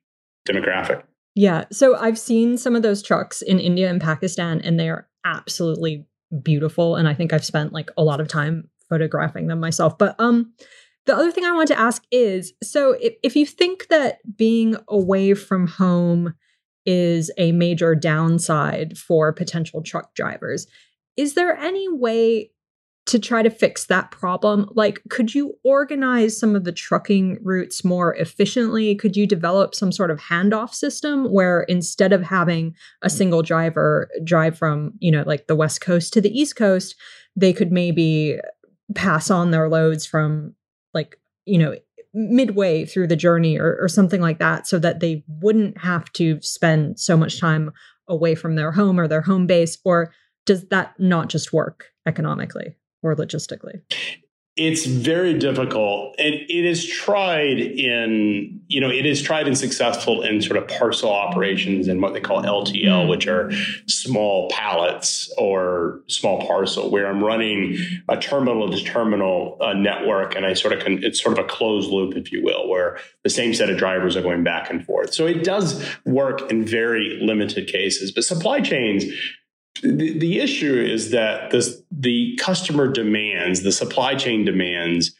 [0.47, 1.03] demographic
[1.35, 1.65] yeah.
[1.71, 6.05] So I've seen some of those trucks in India and Pakistan, and they are absolutely
[6.43, 6.95] beautiful.
[6.95, 9.97] And I think I've spent like a lot of time photographing them myself.
[9.97, 10.53] But um,
[11.05, 14.75] the other thing I want to ask is so if, if you think that being
[14.87, 16.35] away from home
[16.85, 20.67] is a major downside for potential truck drivers,
[21.17, 22.51] is there any way
[23.09, 24.69] to try to fix that problem?
[24.75, 28.93] Like, could you organize some of the trucking routes more efficiently?
[28.93, 33.11] Could you develop some sort of handoff system where instead of having a mm.
[33.11, 36.95] single driver drive from, you know, like the West Coast to the East Coast,
[37.35, 38.37] they could maybe
[38.93, 40.53] pass on their loads from
[40.93, 41.75] like, you know,
[42.13, 46.39] midway through the journey or, or something like that so that they wouldn't have to
[46.41, 47.71] spend so much time
[48.07, 49.79] away from their home or their home base?
[49.83, 50.13] Or
[50.45, 52.75] does that not just work economically?
[53.03, 53.81] Or logistically?
[54.59, 56.15] It's very difficult.
[56.19, 60.67] And it is tried in, you know, it is tried and successful in sort of
[60.67, 63.09] parcel operations and what they call LTL, mm.
[63.09, 63.53] which are
[63.87, 67.77] small pallets or small parcel, where I'm running
[68.09, 70.35] a terminal to terminal uh, network.
[70.35, 72.99] And I sort of, can, it's sort of a closed loop, if you will, where
[73.23, 75.13] the same set of drivers are going back and forth.
[75.13, 78.11] So it does work in very limited cases.
[78.11, 79.05] But supply chains,
[79.81, 85.15] the, the issue is that this, the customer demands, the supply chain demands,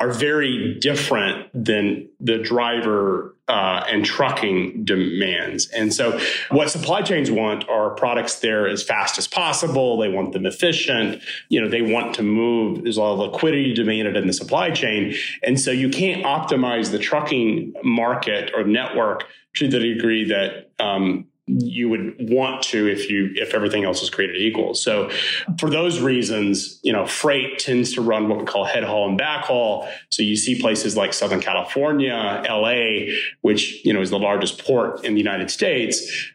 [0.00, 5.68] are very different than the driver uh, and trucking demands.
[5.68, 6.18] And so,
[6.50, 9.98] what supply chains want are products there as fast as possible.
[9.98, 11.22] They want them efficient.
[11.50, 12.82] You know, they want to move.
[12.82, 16.90] There's a lot of liquidity demanded in the supply chain, and so you can't optimize
[16.90, 19.24] the trucking market or network
[19.56, 24.10] to the degree that um, you would want to if you if everything else is
[24.10, 24.74] created equal.
[24.74, 25.10] So
[25.58, 29.18] for those reasons, you know, freight tends to run what we call head haul and
[29.18, 29.88] back haul.
[30.10, 35.04] So you see places like Southern California, LA, which, you know, is the largest port
[35.04, 36.30] in the United States.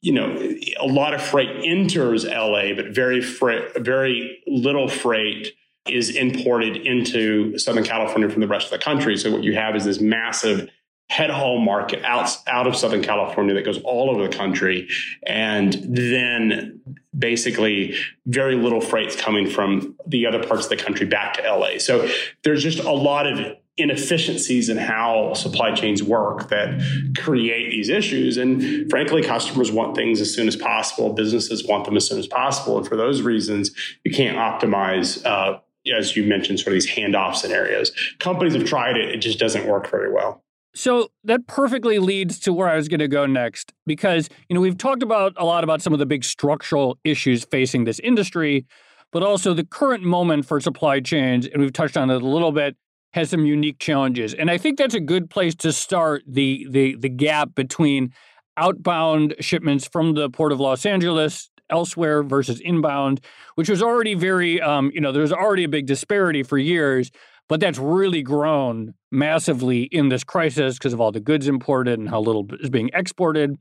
[0.00, 5.52] You know, a lot of freight enters LA, but very freight, very little freight
[5.86, 9.16] is imported into Southern California from the rest of the country.
[9.16, 10.68] So what you have is this massive
[11.08, 14.88] head haul market out, out of Southern California that goes all over the country.
[15.26, 16.80] And then
[17.16, 17.94] basically
[18.26, 21.78] very little freight's coming from the other parts of the country back to LA.
[21.78, 22.08] So
[22.42, 26.80] there's just a lot of inefficiencies in how supply chains work that
[27.18, 28.36] create these issues.
[28.38, 31.12] And frankly, customers want things as soon as possible.
[31.12, 32.78] Businesses want them as soon as possible.
[32.78, 33.70] And for those reasons,
[34.02, 35.58] you can't optimize, uh,
[35.94, 37.92] as you mentioned, sort of these handoff scenarios.
[38.18, 40.42] Companies have tried it, it just doesn't work very well.
[40.76, 44.60] So that perfectly leads to where I was going to go next because you know
[44.60, 48.66] we've talked about a lot about some of the big structural issues facing this industry,
[49.10, 52.52] but also the current moment for supply chains and we've touched on it a little
[52.52, 52.76] bit
[53.14, 54.34] has some unique challenges.
[54.34, 58.12] And I think that's a good place to start the the the gap between
[58.58, 63.20] outbound shipments from the port of Los Angeles elsewhere versus inbound,
[63.54, 67.10] which was already very um, you know, there's already a big disparity for years.
[67.48, 72.08] But that's really grown massively in this crisis because of all the goods imported and
[72.08, 73.56] how little is being exported.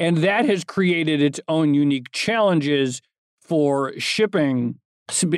[0.00, 3.00] And that has created its own unique challenges
[3.40, 4.76] for shipping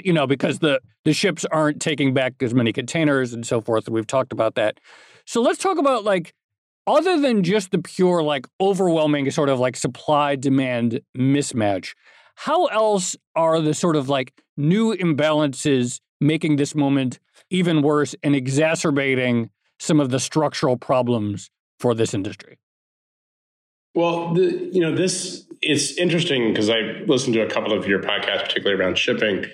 [0.04, 3.88] you know because the the ships aren't taking back as many containers and so forth
[3.88, 4.78] we've talked about that
[5.24, 6.34] so let's talk about like
[6.86, 11.94] other than just the pure like overwhelming sort of like supply demand mismatch
[12.34, 17.18] how else are the sort of like new imbalances making this moment
[17.50, 22.58] even worse and exacerbating some of the structural problems for this industry?
[23.94, 28.00] Well, the, you know, this it's interesting because I listened to a couple of your
[28.00, 29.44] podcasts, particularly around shipping,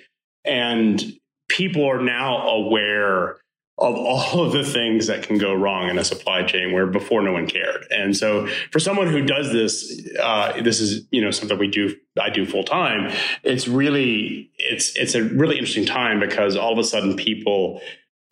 [0.45, 1.03] and
[1.49, 3.39] people are now aware
[3.79, 7.23] of all of the things that can go wrong in a supply chain where before
[7.23, 7.87] no one cared.
[7.91, 11.95] And so for someone who does this, uh, this is, you know, something we do,
[12.21, 13.13] I do full time.
[13.45, 17.81] It's really, it's, it's a really interesting time because all of a sudden people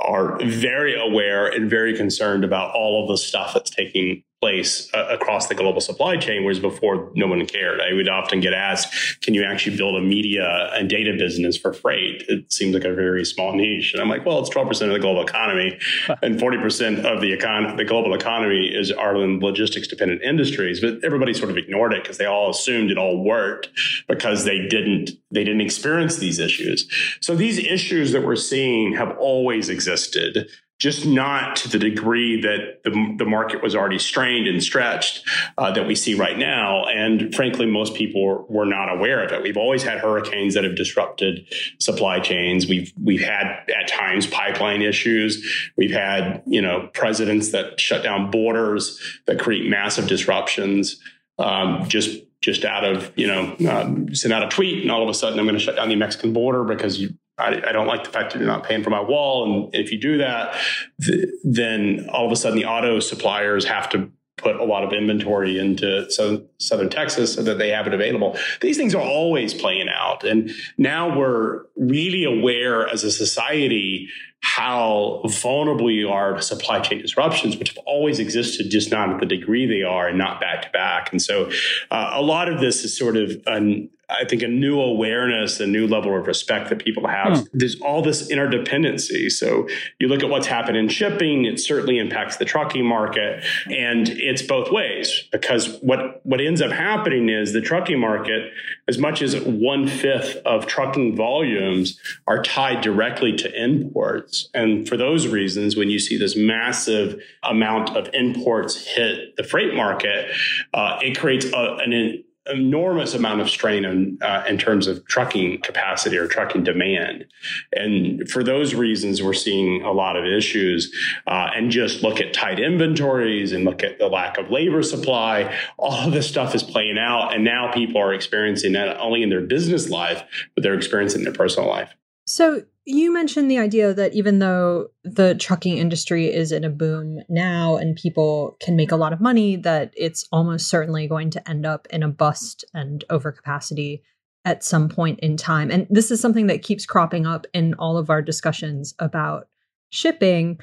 [0.00, 5.08] are very aware and very concerned about all of the stuff that's taking place uh,
[5.10, 7.80] across the global supply chain, whereas before no one cared.
[7.80, 11.72] I would often get asked, can you actually build a media and data business for
[11.72, 12.22] freight?
[12.28, 13.92] It seems like a very small niche.
[13.94, 15.78] And I'm like, well, it's 12% of the global economy
[16.22, 20.80] and 40% of the econ- the global economy is are in logistics dependent industries.
[20.80, 23.70] But everybody sort of ignored it because they all assumed it all worked
[24.06, 26.88] because they didn't, they didn't experience these issues.
[27.20, 32.82] So these issues that we're seeing have always existed just not to the degree that
[32.84, 36.84] the, the market was already strained and stretched uh, that we see right now.
[36.84, 39.44] And frankly, most people were, not aware of it.
[39.44, 41.46] We've always had hurricanes that have disrupted
[41.78, 42.66] supply chains.
[42.66, 45.70] We've we've had at times pipeline issues.
[45.76, 51.00] We've had you know presidents that shut down borders that create massive disruptions.
[51.38, 55.08] Um, just just out of you know um, send out a tweet and all of
[55.08, 57.86] a sudden I'm going to shut down the Mexican border because you I, I, don't
[57.86, 59.44] like the fact that you're not paying for my wall.
[59.44, 60.56] And if you do that,
[61.02, 64.92] th- then all of a sudden the auto suppliers have to put a lot of
[64.92, 68.36] inventory into southern, southern Texas so that they have it available.
[68.60, 70.24] These things are always playing out.
[70.24, 74.08] And now we're really aware as a society
[74.42, 79.20] how vulnerable you are to supply chain disruptions, which have always existed, just not at
[79.20, 81.10] the degree they are and not back to back.
[81.10, 81.50] And so
[81.90, 85.66] uh, a lot of this is sort of an, I think a new awareness, a
[85.66, 87.38] new level of respect that people have.
[87.38, 87.44] Hmm.
[87.52, 89.30] There's all this interdependency.
[89.30, 93.44] So you look at what's happened in shipping, it certainly impacts the trucking market.
[93.66, 98.52] And it's both ways because what, what ends up happening is the trucking market,
[98.86, 104.48] as much as one fifth of trucking volumes are tied directly to imports.
[104.54, 109.74] And for those reasons, when you see this massive amount of imports hit the freight
[109.74, 110.30] market,
[110.72, 115.60] uh, it creates a, an enormous amount of strain in, uh, in terms of trucking
[115.62, 117.26] capacity or trucking demand.
[117.72, 120.94] And for those reasons, we're seeing a lot of issues.
[121.26, 125.54] Uh, and just look at tight inventories and look at the lack of labor supply.
[125.78, 127.34] All of this stuff is playing out.
[127.34, 130.22] And now people are experiencing not only in their business life,
[130.54, 131.94] but they're experiencing their personal life.
[132.26, 137.18] So you mentioned the idea that even though the trucking industry is in a boom
[137.28, 141.48] now and people can make a lot of money, that it's almost certainly going to
[141.48, 144.02] end up in a bust and overcapacity
[144.44, 145.72] at some point in time.
[145.72, 149.48] And this is something that keeps cropping up in all of our discussions about
[149.90, 150.60] shipping.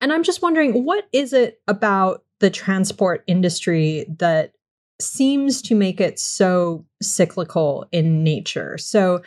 [0.00, 4.52] And I'm just wondering, what is it about the transport industry that
[5.00, 8.78] seems to make it so cyclical in nature?
[8.78, 9.22] So,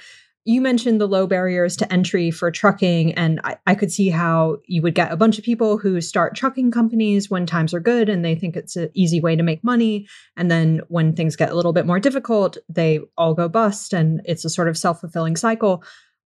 [0.47, 4.59] you mentioned the low barriers to entry for trucking, and I, I, could see how
[4.65, 8.07] you would get a bunch of people who start trucking companies when times are good
[8.07, 10.07] and they think it's an easy way to make money.
[10.37, 14.21] And then when things get a little bit more difficult, they all go bust, and
[14.23, 15.83] it's a sort of self fulfilling cycle.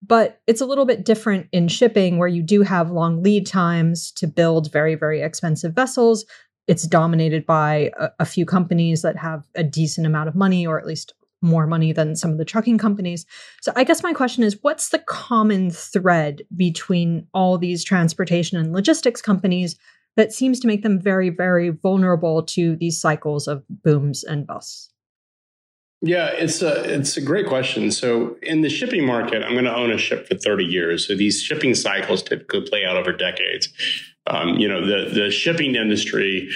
[0.05, 4.11] But it's a little bit different in shipping where you do have long lead times
[4.17, 6.26] to build very, very expensive vessels.
[6.67, 10.78] it's dominated by a, a few companies that have a decent amount of money, or
[10.78, 13.25] at least more money than some of the trucking companies.
[13.61, 18.73] So I guess my question is what's the common thread between all these transportation and
[18.73, 19.77] logistics companies
[20.15, 24.89] that seems to make them very, very vulnerable to these cycles of booms and busts?
[26.01, 27.91] Yeah, it's a it's a great question.
[27.91, 31.05] So in the shipping market, I'm going to own a ship for 30 years.
[31.05, 33.67] So these shipping cycles typically play out over decades.
[34.25, 36.49] Um, you know, the the shipping industry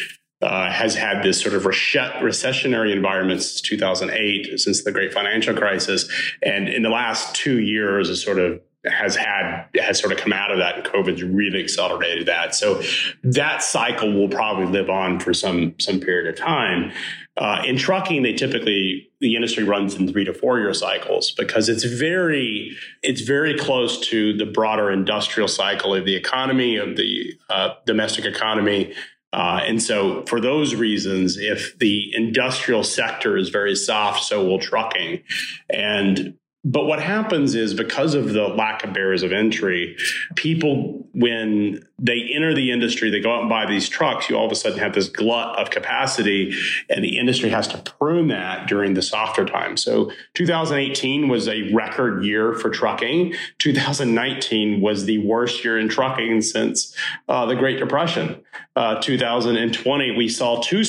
[0.43, 6.09] uh, has had this sort of recessionary environment since 2008, since the great financial crisis.
[6.41, 10.33] And in the last two years, a sort of has had has sort of come
[10.33, 12.53] out of that and COVID's really accelerated that.
[12.53, 12.81] So
[13.23, 16.91] that cycle will probably live on for some some period of time.
[17.35, 21.69] Uh, in trucking, they typically the industry runs in three to four year cycles because
[21.69, 27.33] it's very it's very close to the broader industrial cycle of the economy of the
[27.49, 28.93] uh, domestic economy
[29.33, 34.59] uh, and so, for those reasons, if the industrial sector is very soft, so will
[34.59, 35.23] trucking.
[35.71, 36.35] And
[36.65, 39.97] but what happens is because of the lack of barriers of entry,
[40.35, 44.45] people, when they enter the industry, they go out and buy these trucks, you all
[44.45, 46.55] of a sudden have this glut of capacity,
[46.89, 49.75] and the industry has to prune that during the softer time.
[49.75, 53.33] So 2018 was a record year for trucking.
[53.57, 56.95] 2019 was the worst year in trucking since
[57.27, 58.41] uh, the Great Depression.
[58.77, 60.83] Uh, 2020, we saw two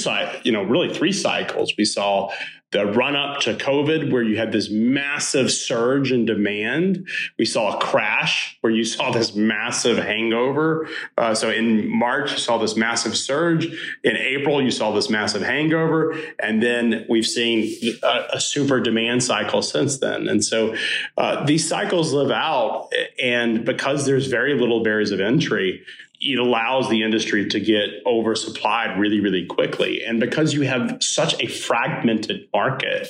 [0.45, 1.75] you know, really three cycles.
[1.77, 2.31] We saw
[2.75, 7.07] the run up to COVID, where you had this massive surge in demand.
[7.39, 10.89] We saw a crash where you saw this massive hangover.
[11.16, 13.66] Uh, so in March, you saw this massive surge.
[14.03, 16.18] In April, you saw this massive hangover.
[16.41, 20.27] And then we've seen a, a super demand cycle since then.
[20.27, 20.75] And so
[21.16, 22.93] uh, these cycles live out.
[23.22, 25.85] And because there's very little barriers of entry,
[26.25, 30.03] it allows the industry to get oversupplied really, really quickly.
[30.05, 33.09] And because you have such a fragmented market,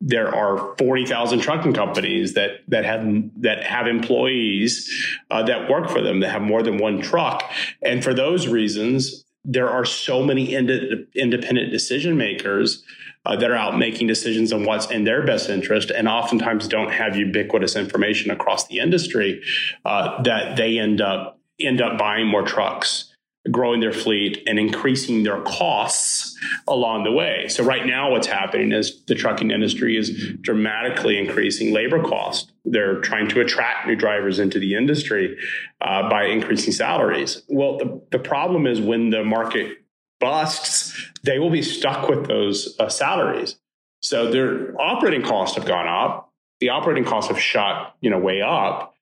[0.00, 3.04] there are 40,000 trucking companies that that have
[3.40, 4.90] that have employees
[5.30, 7.42] uh, that work for them that have more than one truck
[7.82, 12.82] and for those reasons there are so many ind- independent decision makers
[13.24, 16.90] uh, that are out making decisions on what's in their best interest and oftentimes don't
[16.90, 19.42] have ubiquitous information across the industry
[19.86, 23.12] uh, that they end up end up buying more trucks,
[23.50, 26.36] growing their fleet, and increasing their costs
[26.66, 27.46] along the way.
[27.48, 32.50] So, right now, what's happening is the trucking industry is dramatically increasing labor costs.
[32.64, 35.36] They're trying to attract new drivers into the industry
[35.80, 37.42] uh, by increasing salaries.
[37.48, 39.78] Well, the, the problem is when the market
[40.20, 43.58] busts, they will be stuck with those uh, salaries.
[44.02, 46.32] So, their operating costs have gone up.
[46.60, 48.93] The operating costs have shot, you know, way up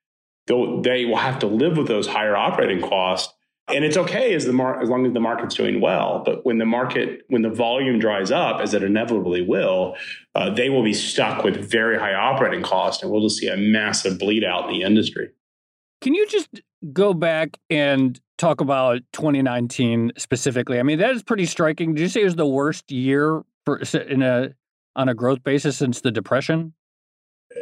[0.47, 3.32] they will have to live with those higher operating costs.
[3.68, 6.22] And it's okay as the mar- as long as the market's doing well.
[6.24, 9.97] But when the market, when the volume dries up, as it inevitably will,
[10.34, 13.57] uh, they will be stuck with very high operating costs, and we'll just see a
[13.57, 15.30] massive bleed out in the industry.
[16.01, 16.49] Can you just
[16.93, 20.80] go back and talk about 2019 specifically?
[20.80, 21.95] I mean, that is pretty striking.
[21.95, 24.51] Did you say it was the worst year for in a
[24.97, 26.74] on a growth basis since the depression?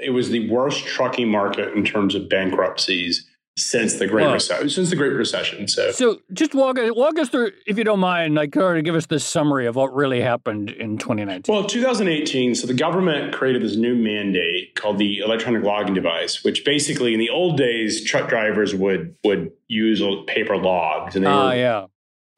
[0.02, 3.26] It was the worst trucking market in terms of bankruptcies
[3.56, 4.70] since the Great Recession.
[4.70, 5.68] Since the Great Recession.
[5.68, 9.06] So, so just walk walk us through, if you don't mind, like, or give us
[9.06, 11.52] the summary of what really happened in 2019.
[11.52, 12.54] Well, 2018.
[12.54, 17.20] So the government created this new mandate called the electronic logging device, which basically, in
[17.20, 21.86] the old days, truck drivers would would use paper logs, and they uh, were yeah.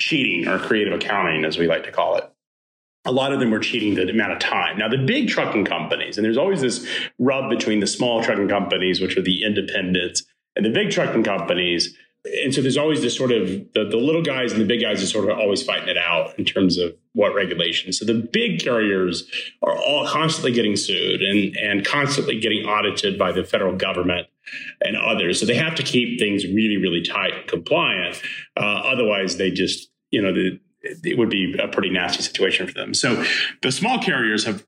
[0.01, 2.32] cheating or creative accounting, as we like to call it
[3.05, 4.79] a lot of them were cheating the amount of time.
[4.79, 6.87] Now, the big trucking companies, and there's always this
[7.19, 10.25] rub between the small trucking companies, which are the independents,
[10.55, 11.97] and the big trucking companies.
[12.45, 15.03] And so there's always this sort of the, the little guys and the big guys
[15.03, 17.99] are sort of always fighting it out in terms of what regulations.
[17.99, 19.29] So the big carriers
[19.63, 24.29] are all constantly getting sued and, and constantly getting audited by the federal government
[24.83, 25.41] and others.
[25.41, 28.23] So they have to keep things really, really tight and compliant.
[28.57, 32.75] Uh, otherwise, they just, you know, the, it would be a pretty nasty situation for
[32.75, 32.95] them.
[32.95, 33.25] So
[33.63, 34.65] the small carriers have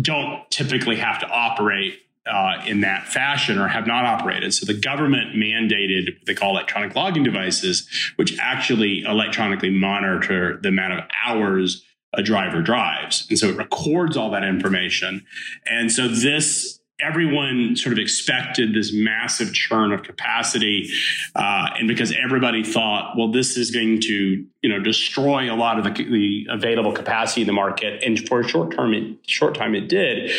[0.00, 4.52] don't typically have to operate uh, in that fashion or have not operated.
[4.52, 10.94] So the government mandated they call electronic logging devices, which actually electronically monitor the amount
[10.94, 13.26] of hours a driver drives.
[13.28, 15.24] And so it records all that information.
[15.66, 20.88] And so this everyone sort of expected this massive churn of capacity,
[21.34, 25.78] uh, and because everybody thought, well, this is going to you know destroy a lot
[25.78, 29.54] of the, the available capacity in the market, and for a short term, it, short
[29.54, 30.30] time it did.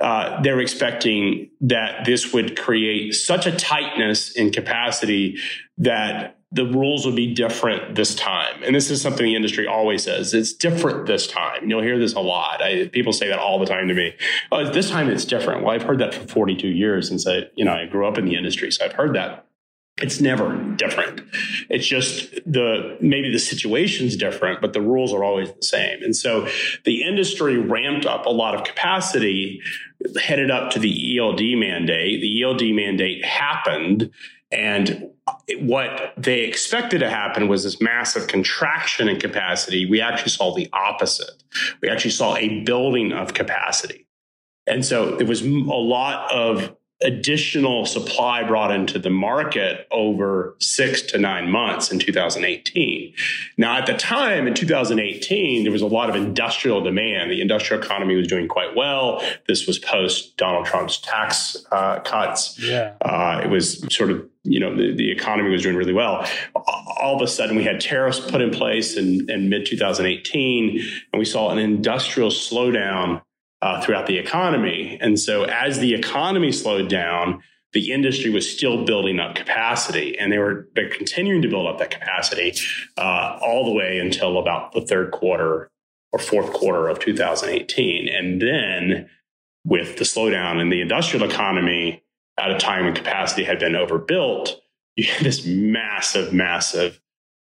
[0.00, 5.38] Uh, they're expecting that this would create such a tightness in capacity
[5.78, 8.62] that the rules would be different this time.
[8.62, 10.34] And this is something the industry always says.
[10.34, 11.68] It's different this time.
[11.68, 12.62] You'll hear this a lot.
[12.62, 14.14] I, people say that all the time to me.
[14.50, 15.64] Oh, this time it's different.
[15.64, 18.26] Well, I've heard that for 42 years since I, you know, I grew up in
[18.26, 18.70] the industry.
[18.70, 19.46] So I've heard that.
[19.98, 21.20] It's never different.
[21.68, 26.02] It's just the maybe the situation's different, but the rules are always the same.
[26.02, 26.48] And so
[26.84, 29.60] the industry ramped up a lot of capacity
[30.20, 32.20] headed up to the ELD mandate.
[32.20, 34.10] The ELD mandate happened
[34.52, 35.10] and
[35.60, 39.86] what they expected to happen was this massive contraction in capacity.
[39.86, 41.42] We actually saw the opposite.
[41.80, 44.06] We actually saw a building of capacity.
[44.66, 51.02] And so there was a lot of additional supply brought into the market over six
[51.02, 53.12] to nine months in 2018.
[53.56, 57.30] Now, at the time in 2018, there was a lot of industrial demand.
[57.30, 59.20] The industrial economy was doing quite well.
[59.48, 62.58] This was post Donald Trump's tax uh, cuts.
[62.60, 62.94] Yeah.
[63.00, 66.26] Uh, it was sort of you know the, the economy was doing really well
[67.02, 70.80] all of a sudden we had tariffs put in place in, in mid 2018
[71.12, 73.22] and we saw an industrial slowdown
[73.62, 74.98] uh, throughout the economy.
[75.00, 80.30] And so as the economy slowed down, the industry was still building up capacity, and
[80.30, 82.54] they were they're continuing to build up that capacity
[82.98, 85.70] uh, all the way until about the third quarter
[86.12, 88.08] or fourth quarter of 2018.
[88.08, 89.08] And then,
[89.64, 92.02] with the slowdown in the industrial economy
[92.38, 94.60] at a time when capacity had been overbuilt,
[94.96, 97.00] you had this massive, massive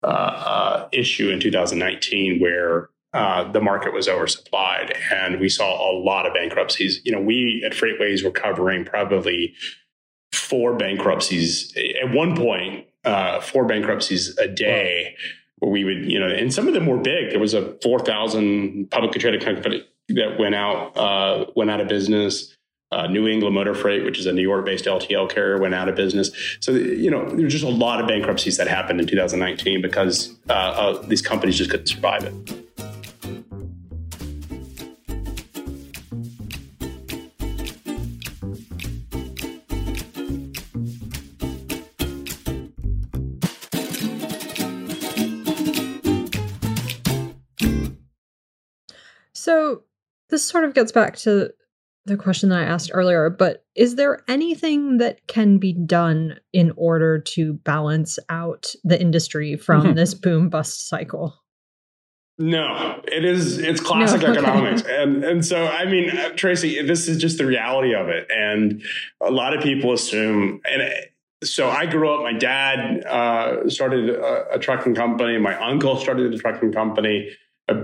[0.04, 5.94] uh, uh issue in 2019 where uh, the market was oversupplied and we saw a
[5.98, 7.00] lot of bankruptcies.
[7.04, 9.54] You know, we at FreightWaves were covering probably
[10.34, 15.16] four bankruptcies at one point, uh, four bankruptcies a day.
[15.16, 15.24] Wow.
[15.60, 17.30] Where we would, you know, and some of them were big.
[17.30, 21.88] There was a four thousand publicly traded company that went out, uh, went out of
[21.88, 22.54] business.
[22.94, 25.96] Uh, New England Motor Freight, which is a New York-based LTL carrier, went out of
[25.96, 26.30] business.
[26.60, 30.54] So you know, there's just a lot of bankruptcies that happened in 2019 because uh,
[30.54, 32.34] uh, these companies just couldn't survive it.
[49.34, 49.84] So
[50.30, 51.52] this sort of gets back to
[52.06, 56.74] the question that I asked earlier, but is there anything that can be done in
[56.76, 61.36] order to balance out the industry from this boom bust cycle?
[62.40, 63.60] No, it is.
[63.60, 64.40] It's classic no, okay.
[64.40, 68.28] economics, and and so I mean, uh, Tracy, this is just the reality of it.
[68.36, 68.82] And
[69.22, 72.24] a lot of people assume, and uh, so I grew up.
[72.24, 75.38] My dad uh, started a, a, trucking company.
[75.38, 77.30] My uncle started a trucking company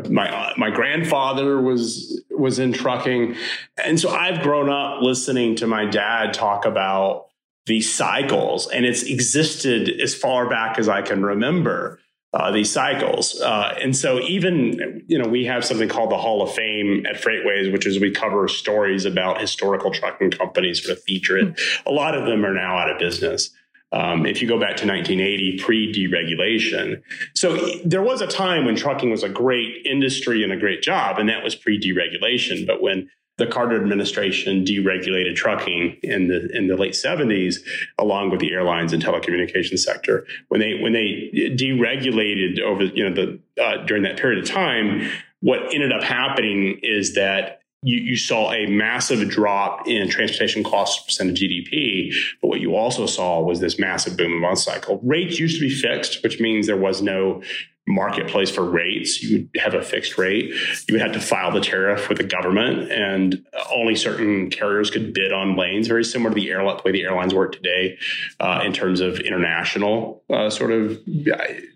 [0.09, 3.35] my my grandfather was was in trucking.
[3.83, 7.27] And so i've grown up listening to my dad talk about
[7.65, 11.99] these cycles and it's existed as far back as i can remember
[12.33, 13.39] uh, these cycles.
[13.41, 17.15] Uh, and so even you know we have something called the hall of fame at
[17.15, 21.89] FreightWaves which is we cover stories about historical trucking companies sort of feature it mm-hmm.
[21.89, 23.49] a lot of them are now out of business
[23.91, 27.01] um, if you go back to 1980, pre deregulation.
[27.33, 31.17] So there was a time when trucking was a great industry and a great job,
[31.17, 32.67] and that was pre deregulation.
[32.67, 33.09] But when
[33.39, 37.55] the Carter administration deregulated trucking in the in the late 70s,
[37.97, 40.27] along with the airlines and telecommunications sector.
[40.49, 45.09] When they when they deregulated over you know the uh, during that period of time,
[45.39, 51.03] what ended up happening is that you, you, saw a massive drop in transportation costs
[51.05, 52.13] percent of GDP.
[52.41, 54.99] But what you also saw was this massive boom in month cycle.
[55.01, 57.41] Rates used to be fixed, which means there was no
[57.89, 59.21] marketplace for rates.
[59.21, 60.53] You would have a fixed rate.
[60.87, 65.13] You would have to file the tariff with the government, and only certain carriers could
[65.13, 65.87] bid on lanes.
[65.87, 67.97] Very similar to the airline, the way the airlines work today,
[68.39, 70.99] uh, in terms of international uh, sort of.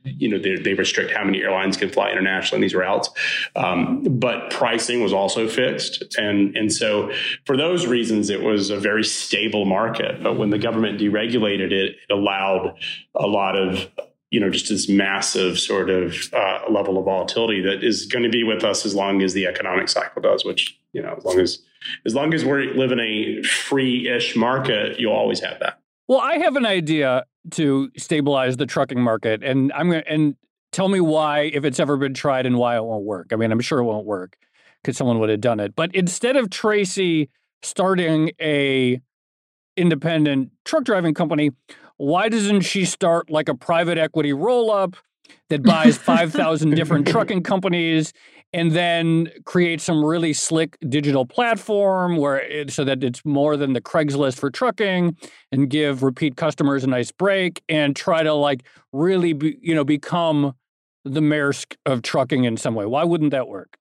[0.05, 3.09] You know, they, they, restrict how many airlines can fly internationally in these routes,
[3.55, 7.11] um, but pricing was also fixed, and and so
[7.45, 10.21] for those reasons, it was a very stable market.
[10.21, 12.75] But when the government deregulated it, it allowed
[13.15, 13.89] a lot of
[14.33, 18.29] you know, just this massive sort of uh, level of volatility that is going to
[18.29, 20.43] be with us as long as the economic cycle does.
[20.43, 21.59] Which you know, as long as
[22.03, 25.79] as long as we live in a free-ish market, you'll always have that.
[26.07, 30.35] Well, I have an idea to stabilize the trucking market, and I'm going to and
[30.71, 33.27] tell me why, if it's ever been tried, and why it won't work.
[33.31, 34.35] I mean, I'm sure it won't work
[34.81, 35.75] because someone would have done it.
[35.75, 37.29] But instead of Tracy
[37.61, 38.99] starting a
[39.77, 41.51] independent truck driving company,
[41.97, 44.95] why doesn't she start like a private equity roll up
[45.49, 48.13] that buys 5,000 different trucking companies
[48.53, 53.73] and then create some really slick digital platform where it, so that it's more than
[53.73, 55.17] the Craigslist for trucking
[55.51, 59.83] and give repeat customers a nice break and try to like really be, you know
[59.83, 60.53] become
[61.03, 62.85] the Maersk of trucking in some way.
[62.85, 63.77] Why wouldn't that work?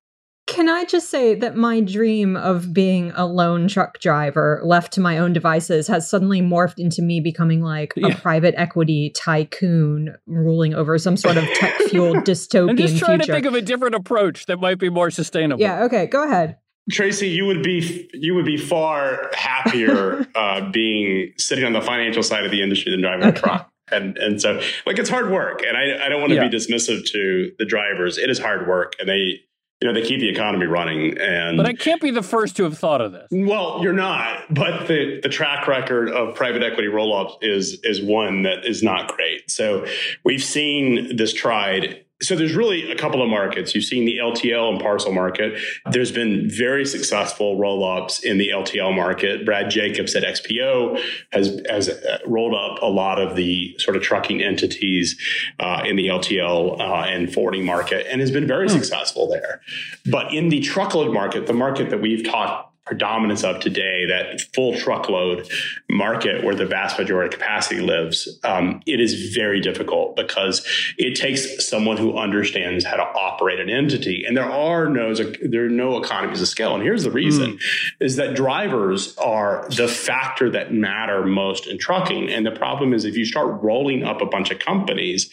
[0.46, 5.00] Can I just say that my dream of being a lone truck driver left to
[5.00, 10.74] my own devices has suddenly morphed into me becoming like a private equity tycoon ruling
[10.74, 13.32] over some sort of tech fueled dystopian I'm just trying future.
[13.32, 15.60] to think of a different approach that might be more sustainable.
[15.60, 16.56] Yeah, okay, go ahead.
[16.90, 22.24] Tracy, you would be you would be far happier uh, being sitting on the financial
[22.24, 23.38] side of the industry than driving okay.
[23.38, 23.70] a truck.
[23.92, 25.62] And and so like it's hard work.
[25.66, 26.48] And I, I don't want to yeah.
[26.48, 28.18] be dismissive to the drivers.
[28.18, 29.42] It is hard work and they
[29.82, 32.62] you know they keep the economy running and but i can't be the first to
[32.62, 33.26] have thought of this.
[33.32, 38.42] Well you're not but the the track record of private equity roll-ups is is one
[38.42, 39.50] that is not great.
[39.50, 39.84] So
[40.24, 43.74] we've seen this tried so there's really a couple of markets.
[43.74, 45.60] You've seen the LTL and parcel market.
[45.90, 49.44] There's been very successful roll-ups in the LTL market.
[49.44, 51.02] Brad Jacobs at XPO
[51.32, 55.20] has has uh, rolled up a lot of the sort of trucking entities
[55.60, 58.74] uh, in the LTL uh, and forwarding market, and has been very hmm.
[58.74, 59.60] successful there.
[60.06, 64.76] But in the truckload market, the market that we've talked predominance of today, that full
[64.76, 65.48] truckload
[65.88, 70.66] market where the vast majority of capacity lives, um, it is very difficult because
[70.98, 74.24] it takes someone who understands how to operate an entity.
[74.26, 76.74] And there are no there are no economies of scale.
[76.74, 77.60] And here's the reason: mm.
[78.00, 82.30] is that drivers are the factor that matter most in trucking.
[82.30, 85.30] And the problem is if you start rolling up a bunch of companies,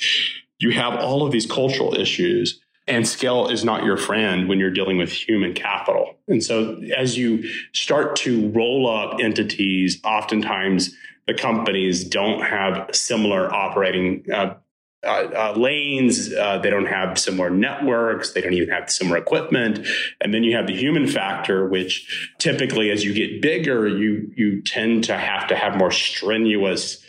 [0.59, 4.71] you have all of these cultural issues and scale is not your friend when you're
[4.71, 6.15] dealing with human capital.
[6.27, 10.95] And so as you start to roll up entities, oftentimes
[11.27, 14.55] the companies don't have similar operating uh,
[15.01, 16.33] uh, uh, lanes.
[16.33, 18.33] Uh, they don't have similar networks.
[18.33, 19.87] They don't even have similar equipment.
[20.19, 24.61] And then you have the human factor, which typically, as you get bigger, you you
[24.61, 27.01] tend to have to have more strenuous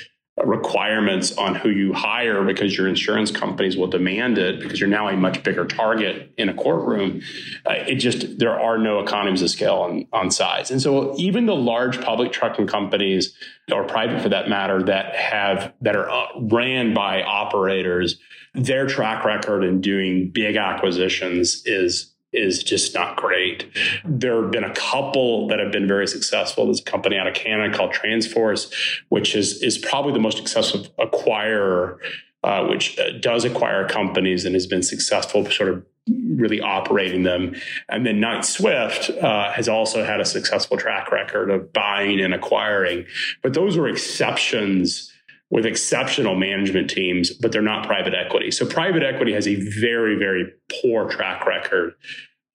[0.45, 5.09] requirements on who you hire because your insurance companies will demand it because you're now
[5.09, 7.21] a much bigger target in a courtroom.
[7.67, 10.71] Uh, it just, there are no economies of scale on, on size.
[10.71, 13.35] And so even the large public trucking companies
[13.73, 18.19] or private for that matter that have, that are uh, ran by operators,
[18.55, 23.67] their track record in doing big acquisitions is is just not great.
[24.05, 26.67] There have been a couple that have been very successful.
[26.67, 28.73] There's a company out of Canada called Transforce,
[29.09, 31.99] which is is probably the most successful acquirer,
[32.45, 37.55] uh, which uh, does acquire companies and has been successful, sort of really operating them.
[37.89, 42.33] And then Knight Swift uh, has also had a successful track record of buying and
[42.33, 43.07] acquiring,
[43.43, 45.13] but those were exceptions
[45.51, 48.51] with exceptional management teams, but they're not private equity.
[48.51, 51.95] So private equity has a very, very poor track record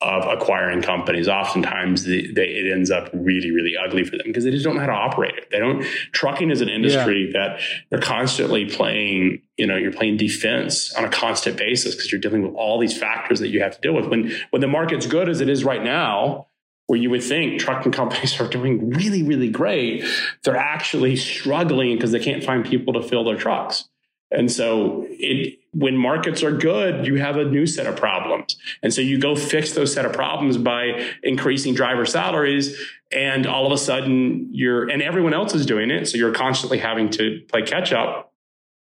[0.01, 1.27] of acquiring companies.
[1.27, 4.75] Oftentimes, the, they, it ends up really, really ugly for them because they just don't
[4.75, 5.49] know how to operate it.
[5.51, 5.83] They don't.
[6.11, 7.39] Trucking is an industry yeah.
[7.39, 9.41] that they're constantly playing.
[9.57, 12.97] You know, you're playing defense on a constant basis because you're dealing with all these
[12.97, 14.07] factors that you have to deal with.
[14.07, 16.47] When when the market's good as it is right now,
[16.87, 20.05] where you would think trucking companies are doing really, really great,
[20.43, 23.89] they're actually struggling because they can't find people to fill their trucks.
[24.31, 28.57] And so it, when markets are good, you have a new set of problems.
[28.81, 32.79] And so you go fix those set of problems by increasing driver salaries.
[33.11, 36.07] And all of a sudden you're, and everyone else is doing it.
[36.07, 38.33] So you're constantly having to play catch up.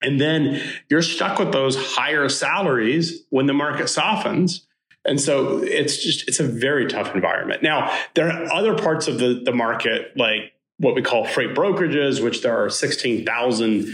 [0.00, 4.66] And then you're stuck with those higher salaries when the market softens.
[5.04, 7.62] And so it's just, it's a very tough environment.
[7.62, 12.22] Now, there are other parts of the, the market, like what we call freight brokerages,
[12.22, 13.86] which there are 16,000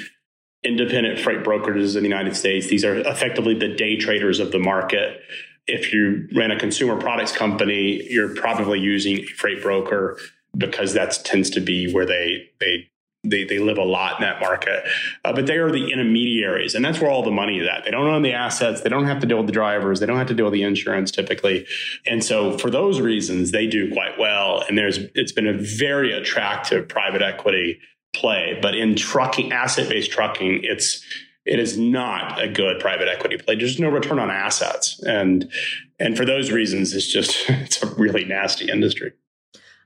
[0.64, 2.66] independent freight brokerages in the United States.
[2.66, 5.20] These are effectively the day traders of the market.
[5.66, 10.18] If you ran a consumer products company, you're probably using a freight broker
[10.56, 12.90] because that tends to be where they they
[13.24, 14.84] they, they live a lot in that market.
[15.24, 17.84] Uh, but they are the intermediaries, and that's where all the money is at.
[17.84, 18.80] They don't own the assets.
[18.80, 20.00] They don't have to deal with the drivers.
[20.00, 21.66] They don't have to deal with the insurance typically.
[22.06, 24.64] And so for those reasons, they do quite well.
[24.68, 27.80] And there's it's been a very attractive private equity
[28.14, 28.58] play.
[28.60, 31.04] But in trucking, asset based trucking, it's
[31.44, 33.56] it is not a good private equity play.
[33.56, 35.50] There's no return on assets, and
[35.98, 39.12] and for those reasons, it's just it's a really nasty industry.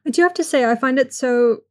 [0.07, 1.63] I do have to say, I find it so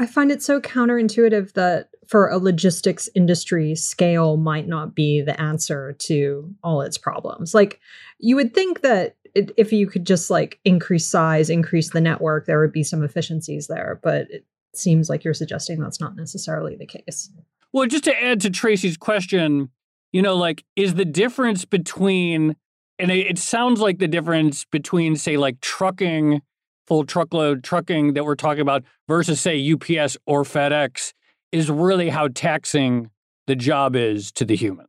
[0.00, 5.38] I find it so counterintuitive that for a logistics industry, scale might not be the
[5.40, 7.54] answer to all its problems.
[7.54, 7.78] Like
[8.18, 12.46] you would think that it, if you could just like increase size, increase the network,
[12.46, 14.00] there would be some efficiencies there.
[14.02, 17.28] But it, seems like you're suggesting that's not necessarily the case.
[17.72, 19.70] Well, just to add to Tracy's question,
[20.12, 22.54] you know, like, is the difference between
[23.00, 26.42] and it, it sounds like the difference between, say, like trucking,
[26.90, 31.12] full truckload trucking that we're talking about versus, say, UPS or FedEx
[31.52, 33.10] is really how taxing
[33.46, 34.88] the job is to the humans.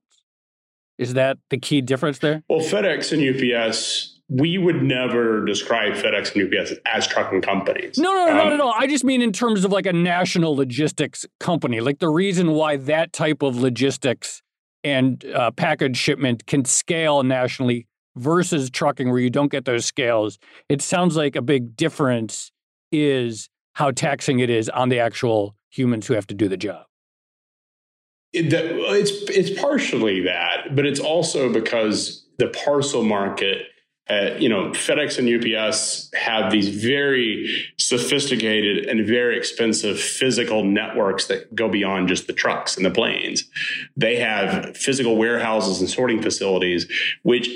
[0.98, 2.42] Is that the key difference there?
[2.50, 8.00] Well, FedEx and UPS, we would never describe FedEx and UPS as trucking companies.
[8.00, 8.74] No, no, no, um, not at all.
[8.76, 11.82] I just mean in terms of like a national logistics company.
[11.82, 14.42] Like the reason why that type of logistics
[14.84, 17.86] and uh, package shipment can scale nationally
[18.16, 20.38] versus trucking where you don't get those scales,
[20.70, 22.52] it sounds like a big difference
[22.92, 26.86] is how taxing it is on the actual humans who have to do the job.
[28.34, 33.66] It, it's it's partially that, but it's also because the parcel market
[34.12, 41.28] uh, you know, FedEx and UPS have these very sophisticated and very expensive physical networks
[41.28, 43.44] that go beyond just the trucks and the planes.
[43.96, 46.88] They have physical warehouses and sorting facilities,
[47.24, 47.50] which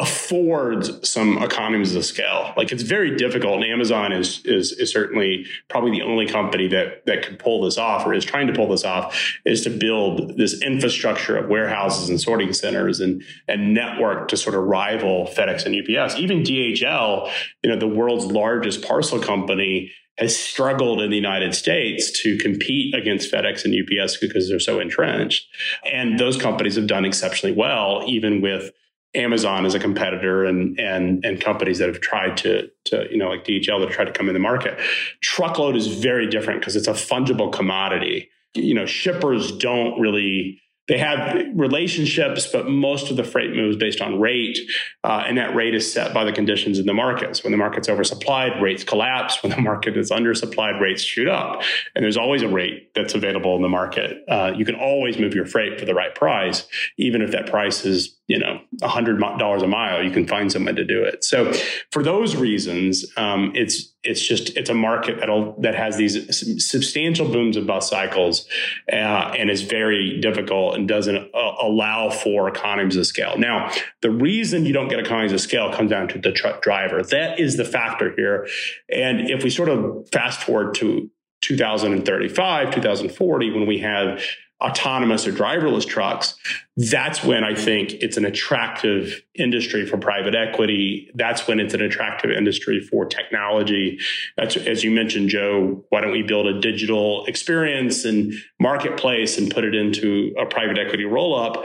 [0.00, 2.52] affords some economies of scale.
[2.56, 7.06] Like it's very difficult, and Amazon is is is certainly probably the only company that
[7.06, 10.36] that could pull this off or is trying to pull this off is to build
[10.36, 15.64] this infrastructure of warehouses and sorting centers and and network to sort of rival FedEx
[15.64, 16.16] and UPS.
[16.16, 17.30] Even DHL,
[17.62, 22.94] you know, the world's largest parcel company has struggled in the United States to compete
[22.94, 25.48] against FedEx and UPS because they're so entrenched.
[25.90, 28.70] And those companies have done exceptionally well, even with
[29.14, 33.28] Amazon as a competitor and and and companies that have tried to to you know
[33.28, 34.78] like DHL that tried to come in the market.
[35.20, 38.28] Truckload is very different because it's a fungible commodity.
[38.54, 44.00] You know, shippers don't really they have relationships, but most of the freight moves based
[44.00, 44.58] on rate,
[45.04, 47.44] uh, and that rate is set by the conditions in the markets.
[47.44, 49.40] When the market's oversupplied, rates collapse.
[49.40, 51.62] When the market is undersupplied, rates shoot up.
[51.94, 54.24] And there's always a rate that's available in the market.
[54.28, 56.66] Uh, you can always move your freight for the right price,
[56.98, 60.84] even if that price is you know $100 a mile you can find someone to
[60.84, 61.24] do it.
[61.24, 61.52] So
[61.90, 67.28] for those reasons um, it's it's just it's a market that that has these substantial
[67.28, 68.46] booms and bust cycles
[68.90, 73.36] uh, and is very difficult and doesn't uh, allow for economies of scale.
[73.36, 77.02] Now the reason you don't get economies of scale comes down to the truck driver.
[77.02, 78.46] That is the factor here.
[78.88, 81.10] And if we sort of fast forward to
[81.42, 84.22] 2035 2040 when we have
[84.60, 86.34] autonomous or driverless trucks,
[86.76, 91.10] that's when I think it's an attractive industry for private equity.
[91.14, 93.98] That's when it's an attractive industry for technology.
[94.36, 99.50] That's, as you mentioned, Joe, why don't we build a digital experience and marketplace and
[99.50, 101.64] put it into a private equity roll up?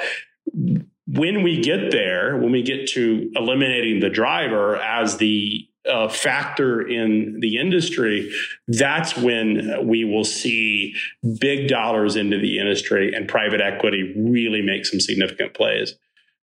[1.07, 6.81] When we get there, when we get to eliminating the driver as the uh, factor
[6.81, 8.31] in the industry,
[8.67, 10.93] that's when we will see
[11.39, 15.95] big dollars into the industry and private equity really make some significant plays.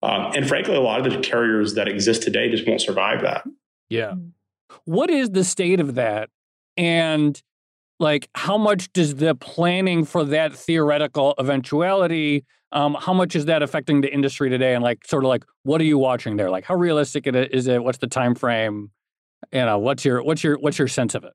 [0.03, 3.45] Um, and frankly, a lot of the carriers that exist today just won't survive that.
[3.89, 4.15] Yeah.
[4.85, 6.31] What is the state of that?
[6.77, 7.41] And
[7.99, 12.45] like, how much does the planning for that theoretical eventuality?
[12.73, 14.75] Um, how much is that affecting the industry today?
[14.75, 16.51] And like, sort of like, what are you watching there?
[16.51, 17.83] Like, how realistic is it?
[17.83, 18.91] What's the time frame?
[19.53, 21.33] Know what's your what's your what's your sense of it?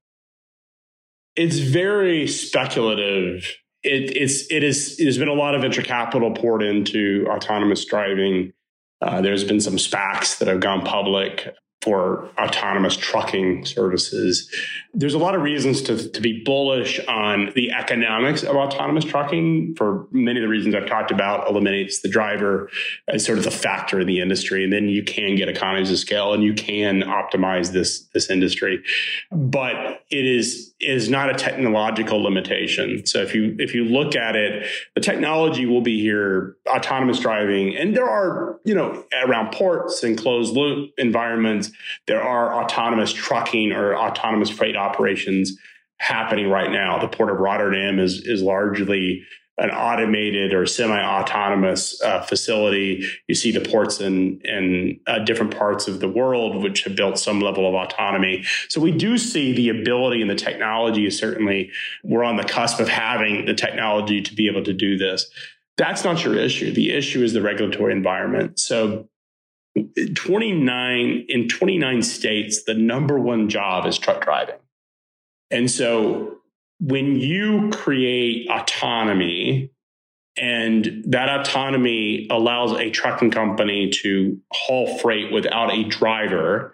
[1.36, 3.46] It's very speculative.
[3.84, 8.54] It, it's it is there's been a lot of venture capital poured into autonomous driving.
[9.02, 11.54] Uh, there's been some SPACs that have gone public
[11.86, 14.52] for autonomous trucking services.
[14.96, 19.76] There's a lot of reasons to, to be bullish on the economics of autonomous trucking
[19.78, 22.72] for many of the reasons I've talked about, eliminates the driver
[23.08, 24.64] as sort of the factor in the industry.
[24.64, 28.84] And then you can get economies of scale and you can optimize this, this industry.
[29.32, 33.06] But it is, is not a technological limitation.
[33.06, 34.66] So if you, if you look at it,
[34.96, 40.18] the technology will be here, autonomous driving, and there are, you know, around ports and
[40.18, 41.72] closed loop environments,
[42.08, 45.58] there are autonomous trucking or autonomous freight operations
[45.98, 47.00] happening right now.
[47.00, 49.24] The port of Rotterdam is is largely
[49.58, 53.08] an automated or semi-autonomous uh, facility.
[53.30, 57.18] You see the ports in in uh, different parts of the world which have built
[57.18, 58.44] some level of autonomy.
[58.68, 61.72] So we do see the ability and the technology is certainly
[62.04, 65.26] we're on the cusp of having the technology to be able to do this.
[65.78, 66.74] That's not your issue.
[66.74, 68.60] The issue is the regulatory environment.
[68.60, 69.10] So
[70.16, 74.56] 29 in 29 states the number one job is truck driving.
[75.52, 76.38] And so
[76.80, 79.72] when you create autonomy
[80.38, 86.74] and that autonomy allows a trucking company to haul freight without a driver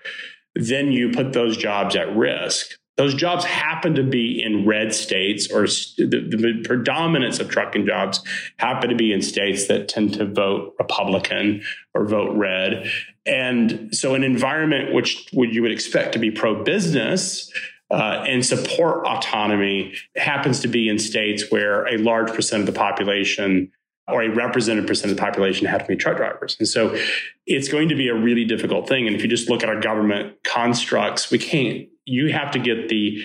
[0.56, 5.52] then you put those jobs at risk those jobs happen to be in red states,
[5.52, 8.24] or the, the, predominance of trucking jobs
[8.58, 11.64] happen to be in states that tend to vote Republican
[11.95, 12.88] or vote red.
[13.26, 17.52] And so, an environment which would you would expect to be pro business.
[17.89, 22.80] Uh, and support autonomy happens to be in states where a large percent of the
[22.80, 23.70] population
[24.08, 26.56] or a representative percent of the population have to be truck drivers.
[26.58, 26.97] And so
[27.45, 29.08] it's going to be a really difficult thing.
[29.08, 32.89] And if you just look at our government constructs, we can't you have to get
[32.89, 33.24] the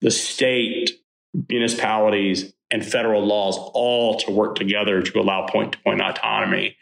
[0.00, 0.90] the state,
[1.48, 6.76] municipalities, and federal laws all to work together to allow point to point autonomy.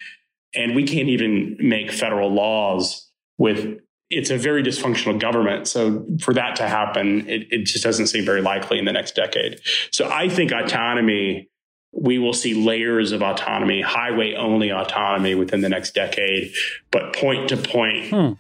[0.55, 3.09] And we can't even make federal laws
[3.39, 3.81] with
[4.11, 5.67] it's a very dysfunctional government.
[5.67, 9.15] So for that to happen, it, it just doesn't seem very likely in the next
[9.15, 9.61] decade.
[9.91, 11.49] So I think autonomy,
[11.93, 16.53] we will see layers of autonomy, highway only autonomy within the next decade,
[16.91, 18.33] but point to point hmm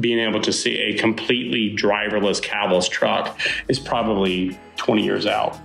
[0.00, 5.58] being able to see a completely driverless cabless truck is probably 20 years out.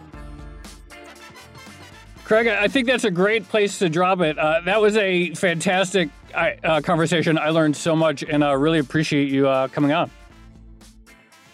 [2.23, 4.37] Craig, I think that's a great place to drop it.
[4.37, 7.37] Uh, that was a fantastic uh, conversation.
[7.37, 10.09] I learned so much, and I uh, really appreciate you uh, coming on.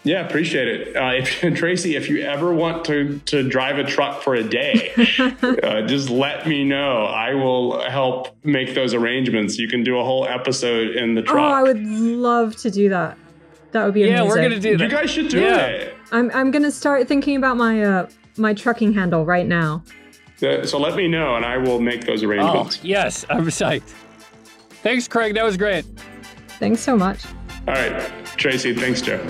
[0.04, 0.96] Yeah, appreciate it.
[0.96, 4.92] Uh, if Tracy, if you ever want to to drive a truck for a day,
[5.62, 7.04] uh, just let me know.
[7.04, 9.58] I will help make those arrangements.
[9.58, 11.36] You can do a whole episode in the truck.
[11.36, 13.16] Oh, I would love to do that.
[13.70, 14.84] That would be yeah, we're gonna do that.
[14.84, 15.66] You guys should do yeah.
[15.66, 15.94] it.
[16.10, 19.82] I'm I'm gonna start thinking about my uh my trucking handle right now.
[20.42, 22.78] Uh, so let me know, and I will make those arrangements.
[22.78, 23.94] Oh, yes, I'm psyched.
[24.82, 25.34] Thanks, Craig.
[25.34, 25.84] That was great.
[26.58, 27.24] Thanks so much.
[27.68, 28.74] All right, Tracy.
[28.74, 29.24] Thanks, Joe.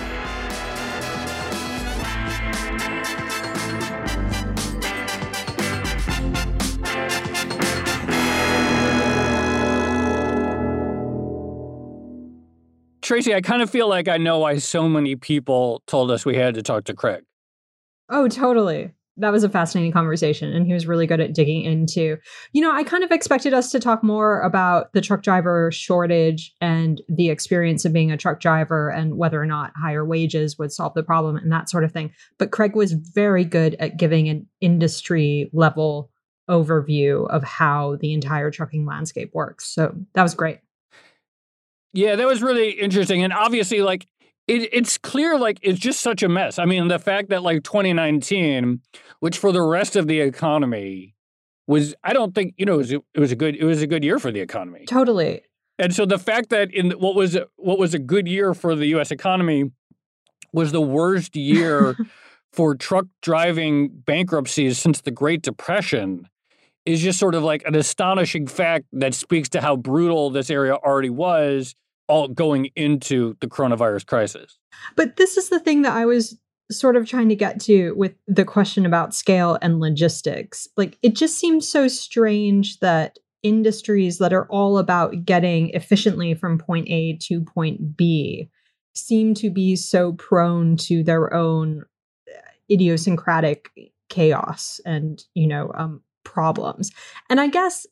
[13.03, 16.37] Tracy, I kind of feel like I know why so many people told us we
[16.37, 17.23] had to talk to Craig.
[18.09, 18.93] Oh, totally.
[19.17, 20.51] That was a fascinating conversation.
[20.51, 22.17] And he was really good at digging into,
[22.51, 26.53] you know, I kind of expected us to talk more about the truck driver shortage
[26.61, 30.71] and the experience of being a truck driver and whether or not higher wages would
[30.71, 32.11] solve the problem and that sort of thing.
[32.39, 36.09] But Craig was very good at giving an industry level
[36.49, 39.67] overview of how the entire trucking landscape works.
[39.67, 40.59] So that was great.
[41.93, 43.23] Yeah, that was really interesting.
[43.23, 44.07] And obviously, like,
[44.47, 46.59] it, it's clear, like, it's just such a mess.
[46.59, 48.81] I mean, the fact that, like, 2019,
[49.19, 51.15] which for the rest of the economy
[51.67, 53.87] was, I don't think, you know, it was, it was a good, it was a
[53.87, 54.85] good year for the economy.
[54.85, 55.43] Totally.
[55.79, 58.85] And so the fact that in what was what was a good year for the
[58.87, 59.11] U.S.
[59.11, 59.71] economy
[60.51, 61.95] was the worst year
[62.53, 66.29] for truck driving bankruptcies since the Great Depression
[66.85, 70.75] is just sort of like an astonishing fact that speaks to how brutal this area
[70.75, 71.75] already was
[72.13, 74.59] all going into the coronavirus crisis.
[74.95, 76.37] But this is the thing that I was
[76.71, 80.67] sort of trying to get to with the question about scale and logistics.
[80.77, 86.59] Like it just seems so strange that industries that are all about getting efficiently from
[86.59, 88.47] point A to point B
[88.93, 91.83] seem to be so prone to their own
[92.29, 92.39] uh,
[92.71, 93.71] idiosyncratic
[94.09, 96.91] chaos and you know um, problems
[97.31, 97.87] and i guess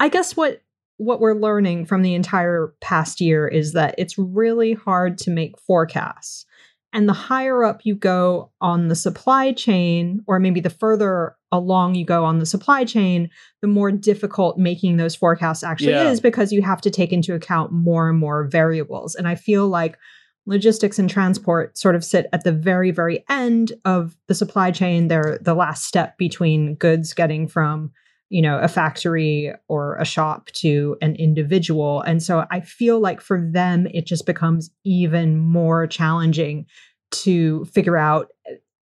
[0.00, 0.60] i guess what
[0.96, 5.58] what we're learning from the entire past year is that it's really hard to make
[5.58, 6.46] forecasts.
[6.92, 11.94] And the higher up you go on the supply chain, or maybe the further along
[11.94, 13.30] you go on the supply chain,
[13.62, 16.10] the more difficult making those forecasts actually yeah.
[16.10, 19.14] is because you have to take into account more and more variables.
[19.14, 19.96] And I feel like
[20.44, 25.08] logistics and transport sort of sit at the very, very end of the supply chain.
[25.08, 27.92] They're the last step between goods getting from
[28.32, 32.00] you know a factory or a shop to an individual.
[32.00, 36.66] And so i feel like for them it just becomes even more challenging
[37.10, 38.54] to figure out uh,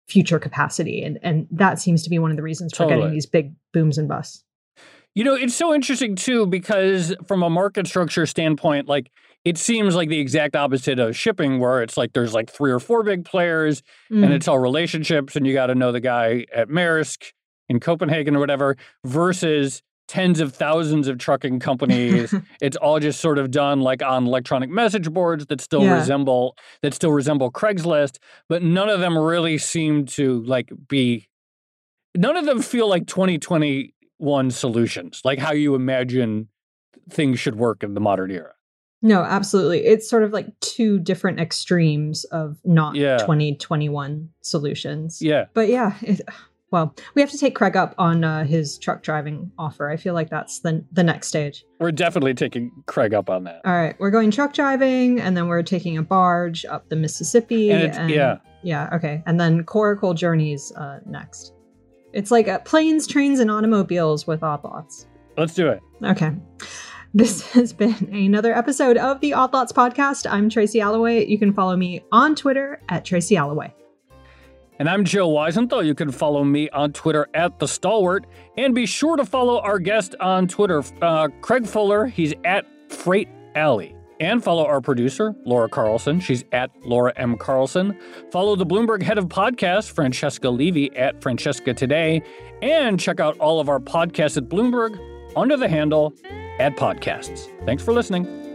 [0.08, 1.04] future capacity.
[1.04, 3.98] And and that seems to be one of the reasons for getting these big booms
[3.98, 4.44] and busts.
[5.16, 9.10] You know it's so interesting too because from a market structure standpoint like
[9.46, 12.80] it seems like the exact opposite of shipping where it's like there's like three or
[12.80, 13.82] four big players
[14.12, 14.24] mm.
[14.24, 17.32] and it's all relationships and you got to know the guy at Maersk
[17.74, 22.34] in Copenhagen or whatever versus tens of thousands of trucking companies.
[22.62, 25.96] it's all just sort of done like on electronic message boards that still yeah.
[25.96, 31.28] resemble that still resemble Craigslist, but none of them really seem to like be
[32.16, 36.48] none of them feel like 2021 solutions, like how you imagine
[37.10, 38.54] things should work in the modern era.
[39.02, 39.84] No, absolutely.
[39.84, 43.18] It's sort of like two different extremes of not yeah.
[43.18, 45.22] 2021 solutions.
[45.22, 45.46] Yeah.
[45.54, 46.22] But yeah, it,
[46.74, 49.92] well, we have to take Craig up on uh, his truck driving offer.
[49.92, 51.64] I feel like that's the the next stage.
[51.80, 53.62] We're definitely taking Craig up on that.
[53.64, 57.72] All right, we're going truck driving, and then we're taking a barge up the Mississippi.
[57.72, 59.22] And, and yeah, Yeah, okay.
[59.28, 61.54] And then Coracle Journeys uh, next.
[62.12, 65.06] It's like uh, planes, trains, and automobiles with odd lots.
[65.38, 65.80] Let's do it.
[66.04, 66.32] Okay.
[67.14, 70.26] This has been another episode of the Odd Lots podcast.
[70.28, 71.28] I'm Tracy Alloway.
[71.28, 73.74] You can follow me on Twitter at Tracy Alloway.
[74.80, 75.86] And I'm Joe Weisenthal.
[75.86, 78.26] You can follow me on Twitter at The Stalwart.
[78.58, 82.08] And be sure to follow our guest on Twitter, uh, Craig Fuller.
[82.08, 83.96] He's at Freight Alley.
[84.20, 86.20] And follow our producer, Laura Carlson.
[86.20, 87.38] She's at Laura M.
[87.38, 87.98] Carlson.
[88.32, 92.22] Follow the Bloomberg head of podcast, Francesca Levy, at Francesca Today.
[92.62, 94.98] And check out all of our podcasts at Bloomberg
[95.36, 96.14] under the handle
[96.60, 97.48] at Podcasts.
[97.66, 98.53] Thanks for listening.